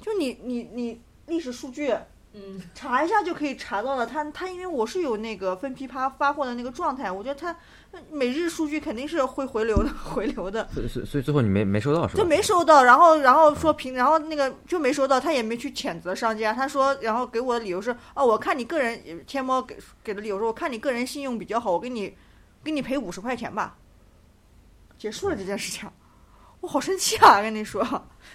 [0.00, 1.94] 就你你你历史数据
[2.32, 4.06] 嗯，查一下就可以查到了。
[4.06, 7.54] 他他因为我是有那个分批发发货的那个状态，我觉得他
[8.08, 10.68] 每日数据肯定是会回流的， 回流的。
[10.72, 12.22] 所以所以所以最后你没没收到是吧？
[12.22, 22.16] 就没收到，然后然后说凭，然后那个就没收到，他也没去谴责商家，他说，然后给我的理由是，哦，我看你个人天猫给给的理由说，我看你个人信用比较好，我给你
[22.62, 23.76] 给你赔五十块钱吧，
[24.96, 25.90] 结束了这件事情，
[26.62, 27.82] 我好生气啊，跟你说，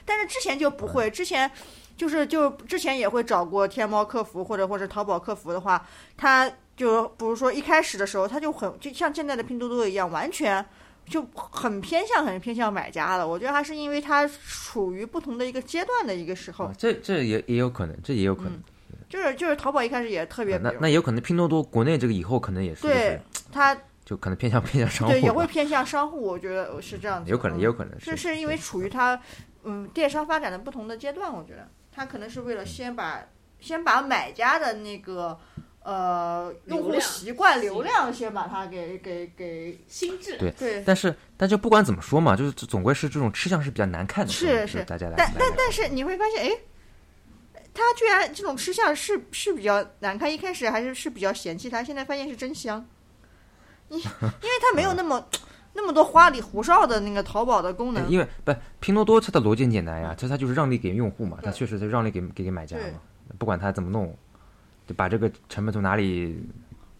[0.03, 1.49] 但是之前就不会，之前
[1.97, 5.85] 就是就之前也会找过天猫客服或者或者淘宝客服的话，
[6.17, 10.65] 他就比如说一开始的时候，他就很就像现在的拼多多一样，完全。
[11.07, 18.59] 就很偏向很偏向买家了，我觉得还是因为它处于不同的一个阶段的一个时候啊，，这这也也有可能，这也有可能。
[19.07, 23.21] 就是就是淘宝一开始也特别，啊那那也有可能拼多多国内这个以后可能也是，就是对
[23.51, 29.21] 它就可能偏向偏向商户，对也会偏向商户，我觉得是这样子，有可能有可能是是因为处于它
[29.63, 33.23] 嗯电商发展的不同的阶段，我觉得它可能是为了先把
[33.59, 35.39] 先把买家的那个
[35.81, 40.83] 呃用户习惯流量先把它给给给心智对对。
[40.85, 46.57] 但是但就不管怎么说嘛，就是总归是这种吃相是比较难看的，是是大家来但但但是你会发现，哎，
[47.73, 52.85] 他居然这种吃相是是比较难看，一开始还是是比较嫌弃他，现在发现是真香。
[53.87, 55.25] 你因为他没有那么
[55.77, 62.83] 那么多花里胡哨的那个淘宝的功能，哎因为不拼多多它的逻辑很简单呀，它它就是让利给用户嘛，它确实是让利给给给买家嘛，
[63.37, 64.15] 不管它怎么弄，
[64.87, 66.41] 就把这个成本从哪里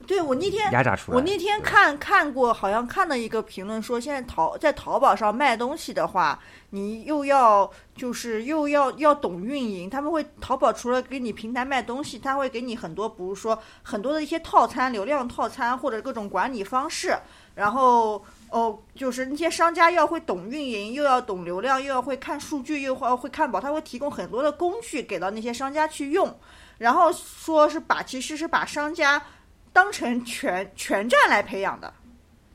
[0.06, 1.16] 对我那天压榨出来。
[1.16, 6.38] 我那天看看过，好像看了一个评论说，现在淘在淘宝上卖东西的话，
[6.72, 17.18] 你又要就是又要要懂运营，他们会淘宝除了给你平台卖东西，他会给你很多，比如说很多的一些套餐、流量套餐或者各种管理方式，
[17.56, 18.22] 然后。
[18.50, 26.34] 哦，就是那些商家要会懂运营，又要懂流量，又要会看数据，又要会看宝，他会提供很多的工具给到那些商家去用。
[26.78, 29.22] 然后说是把其实是把商家
[29.72, 31.93] 当成全全站来培养的，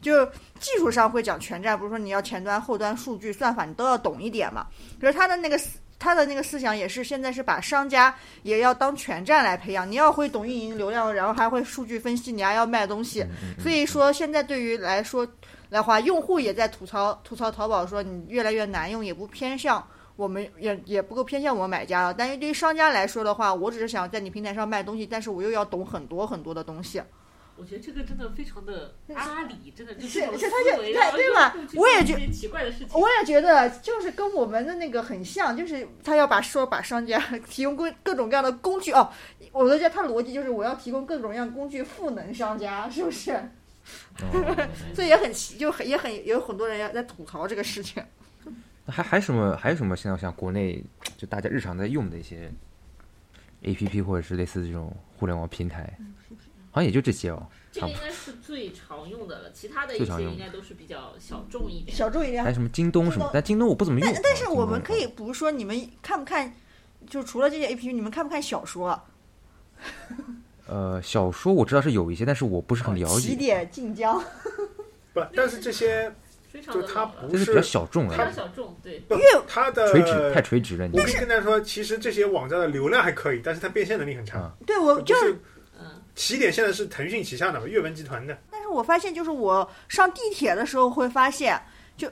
[0.00, 0.24] 就
[0.58, 4.66] 技术上会讲全站，不是说你要前端、后端、数据、算法你都要懂一点嘛。
[5.00, 13.24] 可是他的那个思他的那个思想也是现在是把商家也要当全站来培养，你要会懂运营流量，然后还会数据分析，你还要卖东西。
[13.58, 15.26] 所以说现在对于来说
[15.70, 19.86] 的话，用户也在吐槽吐槽淘宝说你越来越难用，也不偏向。
[20.16, 27.00] 我们也也不够偏向我们买家了，但是对于商家来说的话，我只是想在你平台上卖东西，但是我又要懂很多很多的东西。
[27.56, 32.88] 我觉得这个真的非常的阿里，真的就是是这种是他就对然后就对嘛会去我也觉做一些奇怪的事情。
[33.00, 37.18] 我也觉得就是跟我们的那个很像，就是他要把说把商家
[37.48, 39.10] 提供各各种各样的工具哦，
[39.52, 43.50] 我都觉得他逻辑就是我要提供各种各样工具赋能商家，是不是？
[44.32, 48.02] 哦 所以也很奇，就很也很有很多人要在吐槽这个事情。
[48.86, 50.82] 那还还什么还有什么现在像国内
[51.16, 52.50] 就大家日常在用的一些
[53.62, 55.98] A P P 或者是类似这种互联网平台，
[56.70, 57.46] 好像也就这些哦。
[57.72, 61.96] 这个应该是最常用的了，其他的一些应该都是比较小众一点。
[61.96, 64.12] 小众一点还有，什么京东什么，但京东我不怎么用。
[64.12, 66.52] 但但是啊我们可以，京比如说你们看不看？
[67.08, 69.00] 就除了这些 A P P，你们看不看小说？
[70.66, 73.28] 东呃小说我知道是有一些，但是我不是很了解。
[73.28, 74.22] 起，点晋江，
[75.12, 76.12] 不，但是这些
[76.50, 80.98] 非常就它不这是比较小众非常哎，小众，对，不它的垂直太垂直了，你。
[80.98, 84.38] 我可以跟大家说，其实这些网站的流量还可以，但是它变现能力很差。
[84.38, 84.52] 啊。
[84.66, 85.32] 对我就是
[85.78, 88.36] 嗯，起点现在是腾讯旗下的嘛，阅文集团的。
[88.50, 91.60] 但是我发现，就是我上地铁的时候会发现，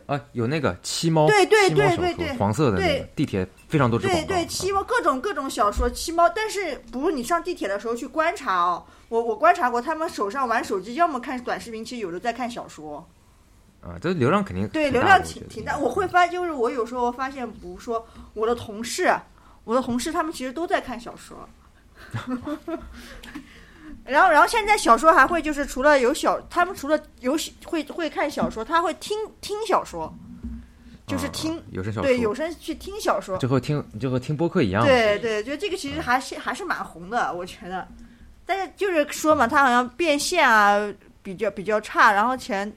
[0.06, 6.28] 啊有那个七猫，对对对对对黄色的那个对地铁非常多这对对，广告啊七猫各种各种小说，七猫。
[6.28, 8.84] 但是不是你上地铁的时候去观察哦？
[9.08, 13.06] 我我观察过，他们手上玩手机，要么看短视频，其实有的在看小说。
[13.80, 15.78] 啊，这流量肯定对，流量挺挺大。
[15.78, 19.14] 我会发，就是我有时候发现，比如说我的同事，
[19.64, 21.48] 我的同事他们其实都在看小说。
[24.08, 30.12] 然后，然后现在小说还会就是除了有小，他们除了有会会看小说，他会听听小说，
[31.06, 32.08] 就是啊听、有声小说。
[32.08, 33.36] 对有声去听小说。
[33.38, 37.86] 就和听就和听播客一样，对对，觉得这个其实还是还是蛮红的，我觉得。
[38.46, 40.90] 但是就是说嘛，它好像变现啊
[41.22, 42.72] 比较比较差，然后钱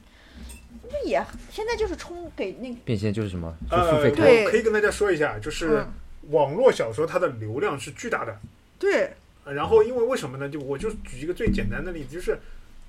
[0.89, 5.87] 那也现在就是充给那个变现就是什么，就付呃，对可以跟大家说一下，就是嗯。
[6.29, 8.37] 网络小说它的流量是巨大的。
[8.77, 9.05] 对。
[9.05, 9.11] 呃
[9.43, 10.47] 然后因为为什么呢？
[10.47, 12.37] 就我就举一个最简单的例子，就是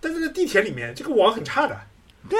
[0.00, 1.80] 在这个地铁里面，这个网很差的，
[2.28, 2.38] 对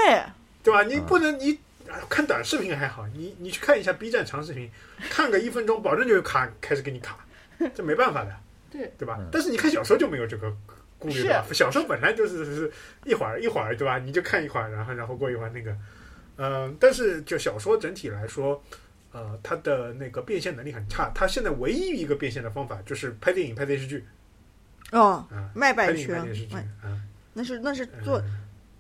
[0.63, 0.83] 对吧？
[0.83, 1.59] 你不能你
[1.89, 4.71] 啊看短视频还好，你你去看一下 B 站长视频，
[5.09, 7.19] 看个一分钟，保证就有卡开始给你卡，
[7.75, 8.37] 这没办法的，
[8.71, 9.29] 对对吧嗯？
[9.33, 10.55] 但是你看小说就没有这个
[10.99, 12.73] 顾虑是了，小说本来就是是
[13.05, 13.99] 一会儿一会儿，对吧？
[13.99, 15.75] 你就看一会儿，然后然后过一会儿那个，
[16.37, 18.63] 嗯、但是就小说整体来说。
[19.13, 24.05] 呃，他的那个变现能力很差，他现在唯一一个变现的方法就是拍电影、拍电视剧
[24.91, 27.01] 哦，啊，卖版拍电影、拍权电视剧啊，
[27.35, 28.23] 那是那是做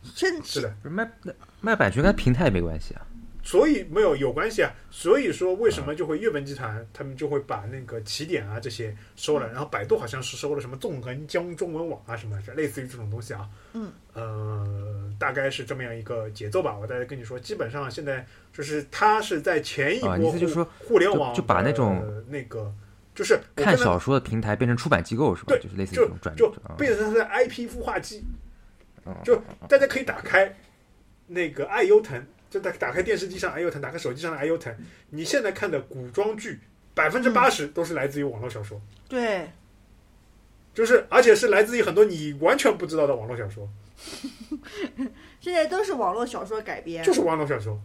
[0.02, 3.06] 是的，不是卖那卖版权跟平台也没关系啊。
[3.42, 4.70] 所以没有有关系啊。
[4.90, 13.48] 所以说，为什么就会阅文集团他们就会把那个起点啊这些收了，然后百度好像是收了什么纵横江中文网啊什么，类似于这种东西啊。
[13.72, 16.76] 嗯，呃，大概是这么样一个节奏吧。
[16.78, 22.72] 我大概跟你说，基本上现在就是它是在前一波啊，互、意思就是说互联网就就把那种的那个
[23.14, 25.54] 就是看小说的平台变成出版机构是吧？
[25.54, 28.22] 对就是类似于就这种转就啊变成是 IP 孵化器，
[29.04, 30.54] 啊就大家可以打开
[31.26, 32.22] 那个爱优腾，
[32.52, 34.70] 就打打开电视机上爱优腾，打开手机上的爱优腾，
[35.08, 36.60] 你现在看的古装剧
[36.92, 38.78] 百分之八十都是来自于网络小说，
[39.08, 39.48] 对。
[40.74, 43.68] 就是而且是来自于很多你完全不知道的网络小说，
[45.40, 47.80] 现在都是网络小说改编，就是网络小说。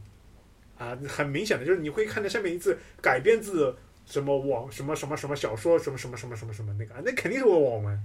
[0.77, 7.99] 啊，很明显的就是你会看到下面一字改编自什么网什么什么什么小说什么什么什么什么什么那个，啊那肯定是个网文，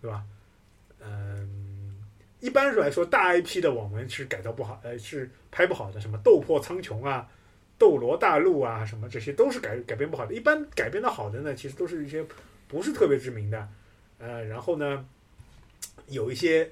[0.00, 0.24] 对吧？
[2.40, 7.28] 嗯，一般来说，大 IP 的网文是改造不好，呃，是拍不好的，什么《斗破苍穹》啊、
[7.78, 10.34] 《斗罗大陆》啊，什么这些都是改改编不好的。
[10.34, 12.24] 一般改编的好的呢，其实都是一些
[12.68, 13.68] 不是特别知名的，
[14.18, 15.04] 呃，然后呢，
[16.08, 16.68] 有一些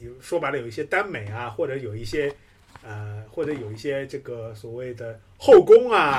[0.00, 2.32] 有说白了有一些耽美啊，或者有一些
[2.82, 6.18] 呃，或者有一些这个所谓的后宫啊，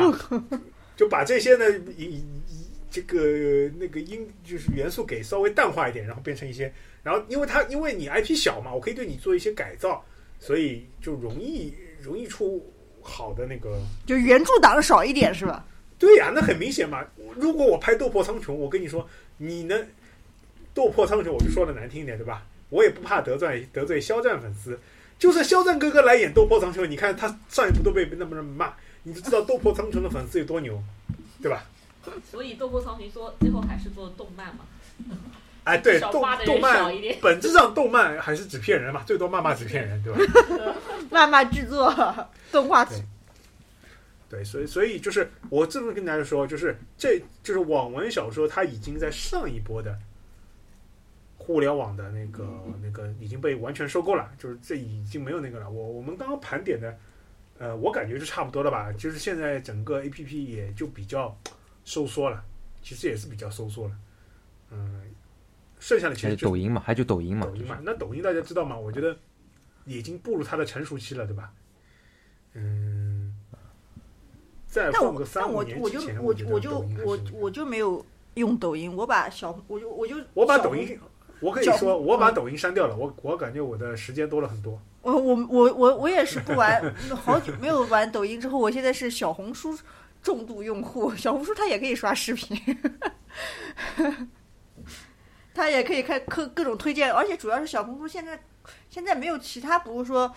[0.96, 1.66] 就把这些呢
[1.98, 2.18] 以以
[2.50, 6.74] 以这个那个音就是元素给稍微淡化一点，然后变成一些，
[7.04, 10.04] 然后因为它因为你 IP 小嘛，我可以对你做一些改造，
[10.40, 12.66] 所以就容易容易出
[13.02, 13.80] 好的那个。
[14.06, 15.66] 就原著党少一点是吧？
[15.98, 17.06] 对呀、那很明显嘛。
[17.36, 19.06] 如果我拍《斗破苍穹》，我跟你说，
[19.38, 19.78] 你能
[20.74, 22.46] 《斗破苍穹》，我就说的难听一点，对吧？
[22.70, 24.80] 我也不怕得罪得罪肖战粉丝，
[25.18, 28.74] 就算肖战哥哥来演《斗破苍穹》，你看他上一部都被那么那么骂，
[29.04, 30.82] 你就知道《斗破苍穹》的粉丝有多牛，
[31.42, 31.66] 对吧？
[32.32, 34.66] 所以《斗破苍穹》说最后还是做动漫嘛？
[35.64, 36.12] 哎，对，动
[36.46, 36.92] 动漫。
[37.22, 40.20] 本质上动漫还是纸片人嘛，最多骂骂纸片人，对吧？
[41.12, 41.94] 骂骂制作
[42.52, 42.98] 动画对
[44.30, 49.98] 对，所以所以就是我这么跟大家说，就是这就是网文小说，它已经在上一波的
[51.38, 52.48] 互联网的那个
[52.82, 55.70] 那个已经被完全收购了，就是这已经没有那个了。
[55.70, 56.96] 我我们刚刚盘点的，
[57.58, 58.92] 呃，我感觉就差不多了吧。
[58.94, 61.36] 就是现在整个 A P P 也就比较
[61.84, 62.44] 收缩了，
[62.84, 63.96] 其实也是比较收缩了。
[64.70, 65.02] 嗯，
[65.80, 68.78] 剩下的其实就是抖音嘛，还就抖音嘛，抖音嘛，那抖音大家知道吗？
[68.78, 69.18] 我觉得
[69.86, 71.52] 已经步入它的成熟期了，对吧？
[72.54, 73.34] 嗯，
[74.68, 78.06] 再但我放个三五但我我就年之前，我就我我就没有
[78.36, 81.00] 用抖音，我把小我就我就我把抖音，
[81.40, 84.80] 我可以说我把嗯抖音删掉了，我我感觉我的时间多了很多。
[85.02, 89.78] 我我我我我也是不玩，好久没有玩抖音之后，我现在是小红书
[90.22, 91.16] 重度用户。
[91.16, 92.58] 小红书它也可以刷视频，
[95.54, 98.40] 它也可以看各各种推荐，而且主要是小红书现在
[98.90, 100.34] 现在没有其他，比如说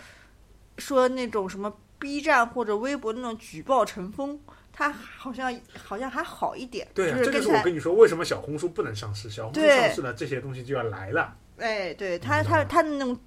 [0.77, 4.39] 说那种什么 B 站或者微博那种举报成风，
[4.71, 9.29] 它好像好像还好一点，对啊，这就是我跟你说，为什么小红书不能上市？
[9.29, 11.35] 小红书上市了，这些东西就要来了。
[11.57, 13.17] 哎，对他他他的那种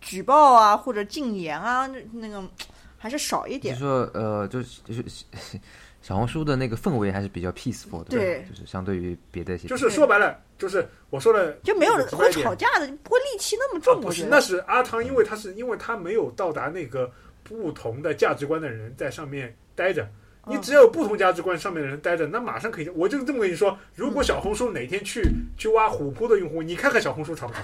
[0.00, 2.42] 举报啊或者禁言啊，那那个
[2.96, 3.84] 还是少一点就是。
[3.84, 5.04] 说呃，就是就是
[6.04, 14.00] 小红书的那个氛围还是比较 peaceful 的，对就是相对于别的一些就是说白了，就是我说了，就没有人会吵架的，不会戾气那么啊，重。
[14.02, 17.10] 不是，那是阿汤，因为他是因为他没有到达那个
[17.42, 20.06] 不同的价值观的人在上面待着。
[20.46, 22.88] 你嗯只要有不同价值观上面的人待着，那马上可以。
[22.90, 25.22] 我就这么跟你说，如果小红书哪天去
[25.56, 27.60] 去挖虎扑的用户，你看看小红书吵不吵？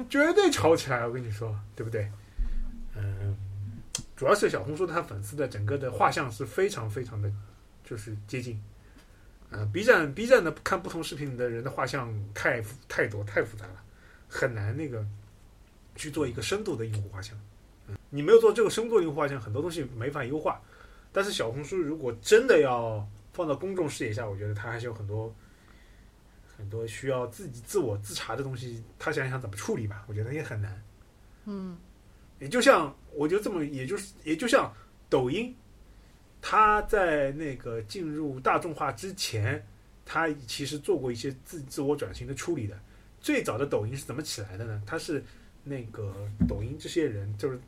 [0.08, 2.08] 绝对吵起来，我跟你说，对不对？
[4.16, 7.32] 主要是小红书它粉丝的整个的画像是非常非常的，
[7.84, 8.62] 就是接近。
[9.50, 13.82] 呃，B 站 B 站的看不同视频的人的画像太太多太复杂了，
[14.28, 15.04] 很难那个
[15.94, 17.36] 去做一个深度的用户画像。
[17.88, 20.60] 嗯，你没有做这个深度用户画像，很多东西没法优化。
[21.12, 25.34] 但是小红书如果真的要放到公众视野下，我觉得它还是有很多
[26.56, 30.82] 很多需要自己自我自查的东西，他想想怎么处理吧，我觉得也很难。
[31.44, 31.76] 嗯
[32.42, 34.74] 也就像，我就这么，也就是，也就像
[35.08, 35.54] 抖音，
[36.40, 39.64] 它在那个进入大众化之前，
[40.04, 42.76] 它其实做过一些自自我转型的处理的。
[43.20, 44.82] 最早的抖音是怎么起来的呢？
[44.84, 45.22] 它是
[45.62, 46.12] 那个
[46.48, 47.60] 抖音这些人，就是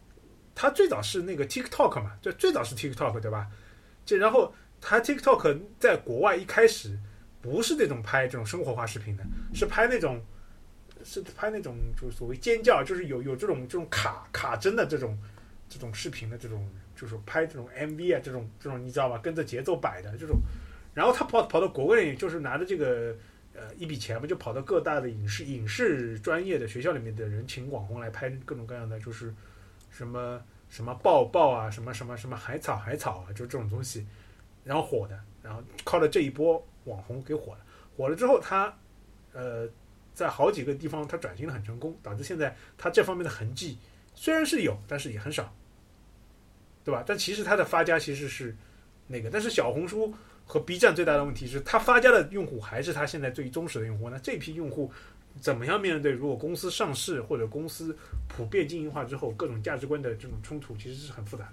[0.56, 3.46] 它最早是那个 TikTok 嘛，就最早是 TikTok 对吧？
[4.04, 6.98] 这然后它 TikTok 在国外一开始
[7.40, 10.20] 不是那种拍这种生活化视频的，是拍那种
[11.04, 15.16] 是拍那种就是所谓尖叫，就是有有这种这种卡卡针的这种
[15.68, 19.18] 这种视频的这种，就是拍这种 MV 啊，这种这种你知道吧？
[19.18, 20.40] 跟着节奏摆的这种，
[20.94, 23.14] 然后他跑跑到国外，就是拿着这个
[23.54, 29.32] 呃一笔钱嘛，就跑到各大的影视影视专业的学校里面的人，请网红来拍各种各样的，就是
[29.90, 30.40] 什么
[30.70, 34.06] 什么抱抱啊，什么什么什么海草海草啊，就这种东西，
[34.64, 37.60] 然后火的，然后靠了这一波网红给火了，
[37.96, 38.74] 火了之后他
[39.32, 39.68] 呃。
[40.14, 43.76] 在好几个地方，他转型的很成功，导致现在他这方面的痕迹
[44.14, 45.52] 虽然是有，但是也很少，
[46.84, 47.02] 对吧？
[47.04, 48.54] 但其实它的发家其实是
[49.08, 50.14] 那个，但是小红书
[50.46, 54.08] 和 B 站最大的问题是，它发家的用户还是它现在最忠实的用户。
[54.08, 54.88] 那这批用户
[55.40, 56.12] 怎么样面对？
[56.12, 57.96] 如果公司上市或者公司
[58.28, 61.52] 普遍经营化之后，各种价值观的这种冲突，其实是很复杂的。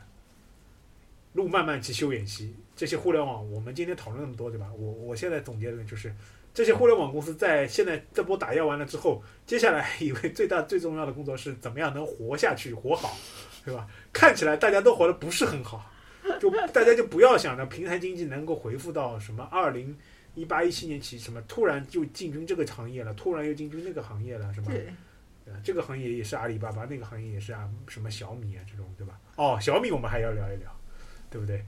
[1.33, 4.71] 路漫漫其修远兮，这些互联网，我们今天讨论那么多，对吧？
[4.77, 6.13] 我我现在总结的就是。
[6.53, 13.15] 这些互联网公司在现在这波打压完了之后，接下来以为最大最重要的工作是怎么样能活下去、活好，
[13.63, 13.87] 对吧？
[14.11, 15.89] 看起来大家都活得不是很好，
[16.39, 19.97] 就大家就不要想着平台经济能够回复到什么二零
[20.35, 24.71] 一八一七年起什么突然就进军这个行业了，突然又进军那个行业了，什么？
[24.71, 24.93] 对，
[25.45, 29.17] 呃这个行业也是阿里巴巴，那个行业也是啊，什么小米啊这种，对吧？
[29.37, 30.69] 哦，小米我们还要聊一聊，
[31.29, 31.65] 对不对？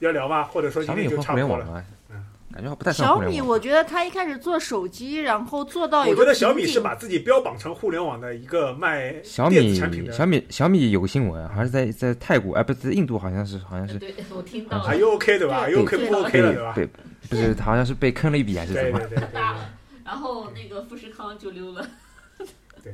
[0.00, 0.44] 要聊吗？
[0.44, 1.84] 或者说今天就小米换差不多了。
[2.10, 3.48] 嗯感觉不太像小米，互联网。
[3.50, 10.12] 我觉得他一开始做手机，然后做到有个我觉得小米是把自己标榜成互联网的一个卖小米电子产品的。
[10.12, 14.86] 小米小米有个新闻，好像是在在泰国，哎，不是在印度，好像是 好像是对，我听到啊了。
[14.88, 16.72] 还 OK 对吧 OK 对不 OK 了对吧？
[16.74, 16.88] 被
[17.28, 18.98] 不是好像是被坑了一笔还是怎么？
[19.00, 19.40] 对对对对对。
[20.04, 21.84] 然后那个富士康就溜了。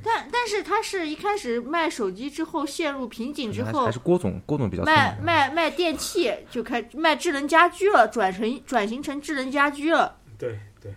[0.03, 5.19] 但但是他是一开始卖手机之后陷入瓶颈之后还是还是，郭总郭总比较卖。
[5.21, 10.17] 卖卖电器就开卖智能家居了，转成转型成智能家居了。
[10.39, 10.93] 对对，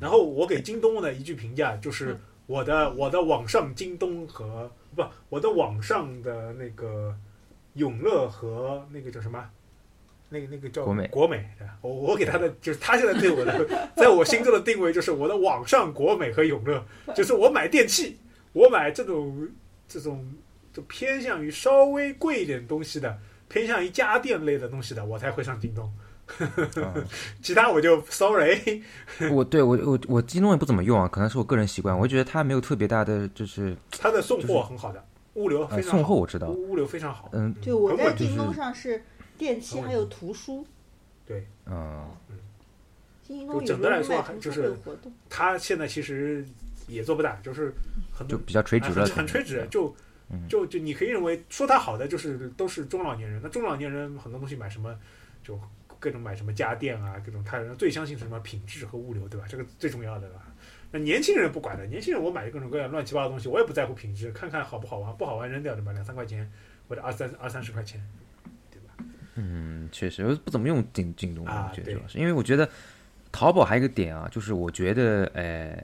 [0.00, 7.14] 然后我给京东的一句评价就是我的我的网上京东和不我的网上的那个
[7.74, 9.44] 永乐和那个叫什么
[10.28, 11.74] 那个那个叫国美国美，对吧？
[11.82, 18.18] 我我给他的就是他现在对我的，在我心中的定位就是我的网上国美和永乐，就是我买电器，
[18.52, 19.48] 我买这种
[19.86, 20.26] 这种
[20.72, 23.16] 就偏向于稍微贵一点东西的，
[23.48, 25.90] 偏向于家电类的东西的，我才会上京东，
[26.38, 27.06] 嗯
[27.40, 28.82] 其他我就 sorry。
[29.30, 35.04] 我对我我我京东也不怎么用啊，可能是我个人习惯，我觉得它没有特别大的就是它的送货很好的，
[35.34, 37.30] 物流非呃常好，送货我知道，物物流非常好。
[37.32, 39.02] 嗯对我在京东就是上是
[39.38, 40.66] 电器还有图书，
[41.26, 42.08] 对嗯
[43.28, 44.72] 就整的来说还就是。
[45.28, 46.46] 它现在其实
[46.86, 47.72] 也做不大，就是
[48.12, 49.94] 很就比较垂直了，很很垂直，就
[50.30, 54.96] 嗯就就你可以认为说它好的就是都是中老年人，那中老年人很多东西买什么
[55.42, 55.58] 就
[55.98, 59.46] 各种买什么家电啊，各种他人最相信是什么品质和物流，对吧？
[59.48, 60.46] 这个最重要的吧。
[60.92, 65.90] 那年轻人不管的，年轻人我买各种各样乱七八糟的东西，我也不在乎品质，看看好不好玩，不好玩扔掉对吧？
[65.90, 66.48] 两三块钱
[66.88, 68.00] 或者二三二三十块钱？
[69.36, 72.68] 嗯，确实我不怎么用京京东，我觉得主要是因为我觉得
[73.30, 75.82] 淘宝还有一个点啊，就是我觉得呃，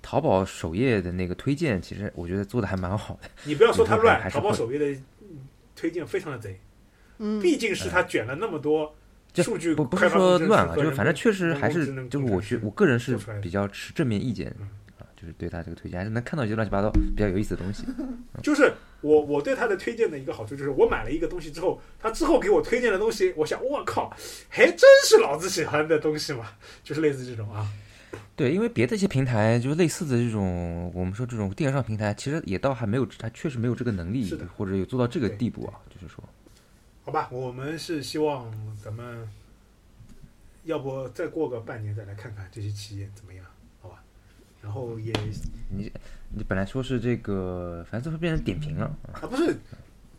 [0.00, 3.28] 淘宝首页的那个推荐，其实我觉得做的还蛮好的。
[3.44, 6.58] 你不要说它乱，淘宝还是会首页的嗯推荐非常的贼，
[7.18, 8.94] 嗯，毕竟是它卷了那么多
[9.32, 14.54] 这数据不不是说乱啊，就是反正确实还是就是我觉我个人是比较持正面意见
[15.16, 17.84] 就是对他这个推荐还是能看到一些乱七八糟比较有意思的东西。
[18.42, 24.14] 就是我我对他的推荐的一个好处就是，我买了一个东西之后，他之后给我推荐的东西，我想我靠，
[24.48, 26.52] 还真是老子喜欢的东西嘛，
[26.84, 27.66] 就是类似这种啊。
[28.36, 35.80] 对，因为别的一些平台，就是类似的这种，我们说这种电商平台，其实也倒还没有，他确实没有这个能力或者有做到这个地步啊。
[35.88, 36.22] 就是说，
[37.04, 39.28] 好吧，我们是希望咱们，
[40.64, 43.39] 要不再过个半年再来看看这些企业怎么样？
[44.62, 45.12] 然后也
[45.70, 45.90] 你
[46.28, 49.20] 你本来说是这个，反正最后变成点评了啊。
[49.22, 49.56] 啊不是，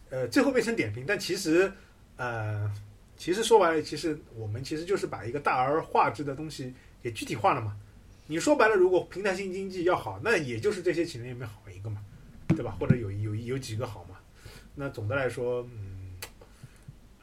[0.09, 1.71] 呃，最后变成点评，但其实
[2.17, 2.71] 呃，
[3.15, 7.77] 其实说白了，其实我们其实就是把一个大而化之的东西给具体化了嘛。
[8.27, 12.01] 你说白了，如果平台型经济要好，那也就是这些企业里面好一个嘛，
[12.47, 12.75] 对吧？
[12.79, 14.15] 或者有有有几个好嘛？
[14.75, 16.13] 那总的来说，嗯，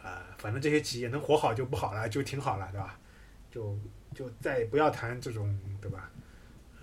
[0.03, 2.99] 啊、反正这些企业能活好就不好了，就挺好了，对吧？
[3.51, 3.79] 就
[4.15, 6.11] 就再不要谈这种，对吧？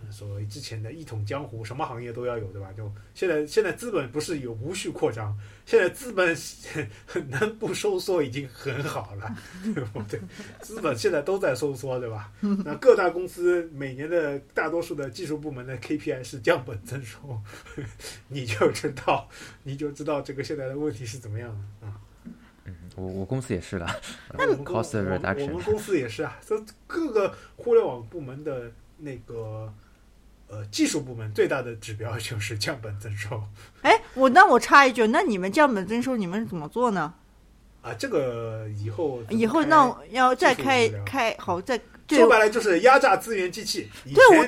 [0.08, 2.72] 嗯所谓之前的一统江湖，什么行业都要有，对吧？
[2.78, 6.36] 就现在现在资本不是有无序扩张，现在资本
[7.30, 9.36] 能不收缩已经很好了，
[9.74, 10.20] 对不对？
[10.62, 12.32] 资本现在都在收缩，对吧？
[12.64, 17.18] 那各大公司每年的大多数的技术部门的 KPI 是降本增收，
[18.30, 19.28] 你就知道
[19.64, 21.50] 你就知道这个现在的问题是怎么样
[21.82, 22.00] 的啊。
[22.96, 23.86] 我我公司也是的，
[24.38, 24.82] 我们公
[25.78, 29.72] 司也是啊，这各个互联网部门的那个
[30.48, 33.42] 呃技术部门最大的指标就是降本增收
[33.82, 37.14] 哎，我那我插一句，那你们降本增收，你们是怎么做呢？
[37.82, 43.88] 啊，这个以后以后那要再开开好再对说白了就是压榨资源机器。
[44.06, 44.40] 对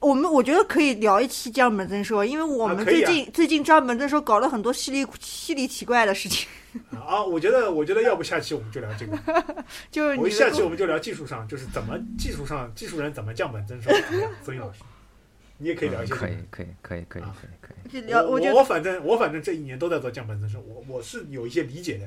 [0.00, 6.48] 我我们我觉得可以聊一期降本增收，因为我们最近、最近降本增收搞了很多稀里稀里奇怪的事情，
[6.90, 9.16] 啊，我觉得我觉得要不下期我们就聊这个，
[9.90, 13.90] 就是我你下期我们就聊技术上，就是怎么技术上技术人怎么降本增收。
[14.44, 14.80] 孙毅老师，
[15.58, 18.12] 你也可以聊一嗯些这个可以可以可以可以啊可以可以。
[18.12, 22.06] 我我反正我反正这一年都在做降本增收，我我是有一些理解的，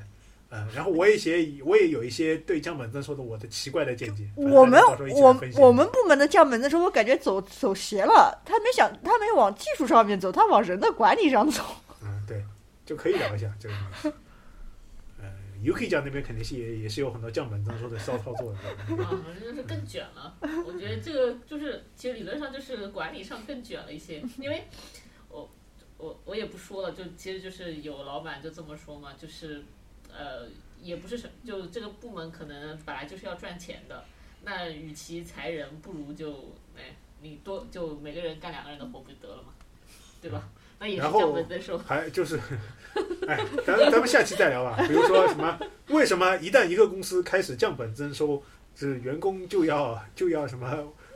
[0.49, 4.27] 呃，然后我也写我也有一些对降本增收的我的奇怪的见解。
[4.35, 4.81] 我们
[5.13, 11.63] 我我们部门的降本增收，我感觉走走邪了，他没想他没往技术上面走，他往人的管理上走。
[12.03, 12.43] 嗯对，
[12.85, 14.07] 就可以聊一下这个东西。
[14.09, 14.13] 呃
[15.67, 18.59] ，UK 酱那边肯定是也也是有很多降本增收的 骚操作的。
[19.03, 20.35] 啊，就是更卷了。
[20.65, 24.63] 我觉得这个就是，其实理论上就是管理上更卷了一些，因为
[25.29, 25.49] 我
[25.97, 29.63] 我我也不说了，就其实就是有老板就这么说嘛，就是
[30.09, 30.47] 呃，
[30.81, 34.05] 也不是什，就这个部门可能本来就是要赚钱的，
[34.43, 39.49] 那与其裁人，不如就哎，你多就每个人干两个人的活不就得了嘛，
[40.21, 40.47] 对吧？
[40.79, 41.77] 那也是然后降本增收。
[41.77, 42.39] 还就是，
[43.27, 44.75] 哎，咱咱们下期再聊吧。
[44.87, 45.57] 比如说什么，
[45.89, 48.41] 为什么一旦一个公司开始降本增收，
[48.75, 50.67] 是员工就要就要什么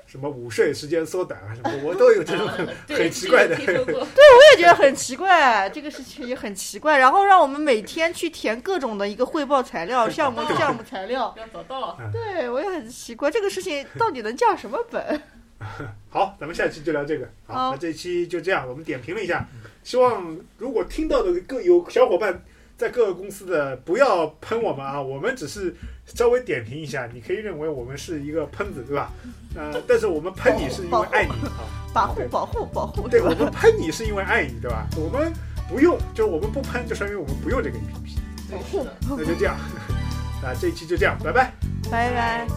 [0.06, 4.02] 什么午睡时间缩短啊什么，我都有这种很 很奇怪的这个听说过。
[4.02, 6.98] 我也觉得很奇怪，这个事情也很奇怪。
[6.98, 15.22] 然后让我们每天去填各种的一个汇报材料、项目项目材料，要找到，对我也很奇怪，这个事情到底能降什么本？
[16.10, 17.30] 好，咱们下期就聊这个。
[17.46, 19.48] 好，好那这一期就这样，我们点评了一下，
[19.84, 22.44] 希望如果听到的各有小伙伴
[22.78, 29.12] 在各个公司的，不要喷我们啊，我们只是稍微点评一下，你可以认为我们是一个喷子，对吧？
[29.56, 34.88] 呃， 但是我们喷你是因为爱你啊，保护保护保护，对，我们喷你是因为爱你，对吧？
[34.98, 35.32] 我们
[35.70, 38.18] 不用，就是我们不喷，就说明我们不用这个 APP。
[38.52, 38.86] 保护。
[39.10, 39.56] 那就这样，
[40.44, 41.54] 那这一期就这样，拜拜。
[41.90, 42.48] 拜拜。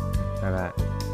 [0.43, 1.14] 拜拜。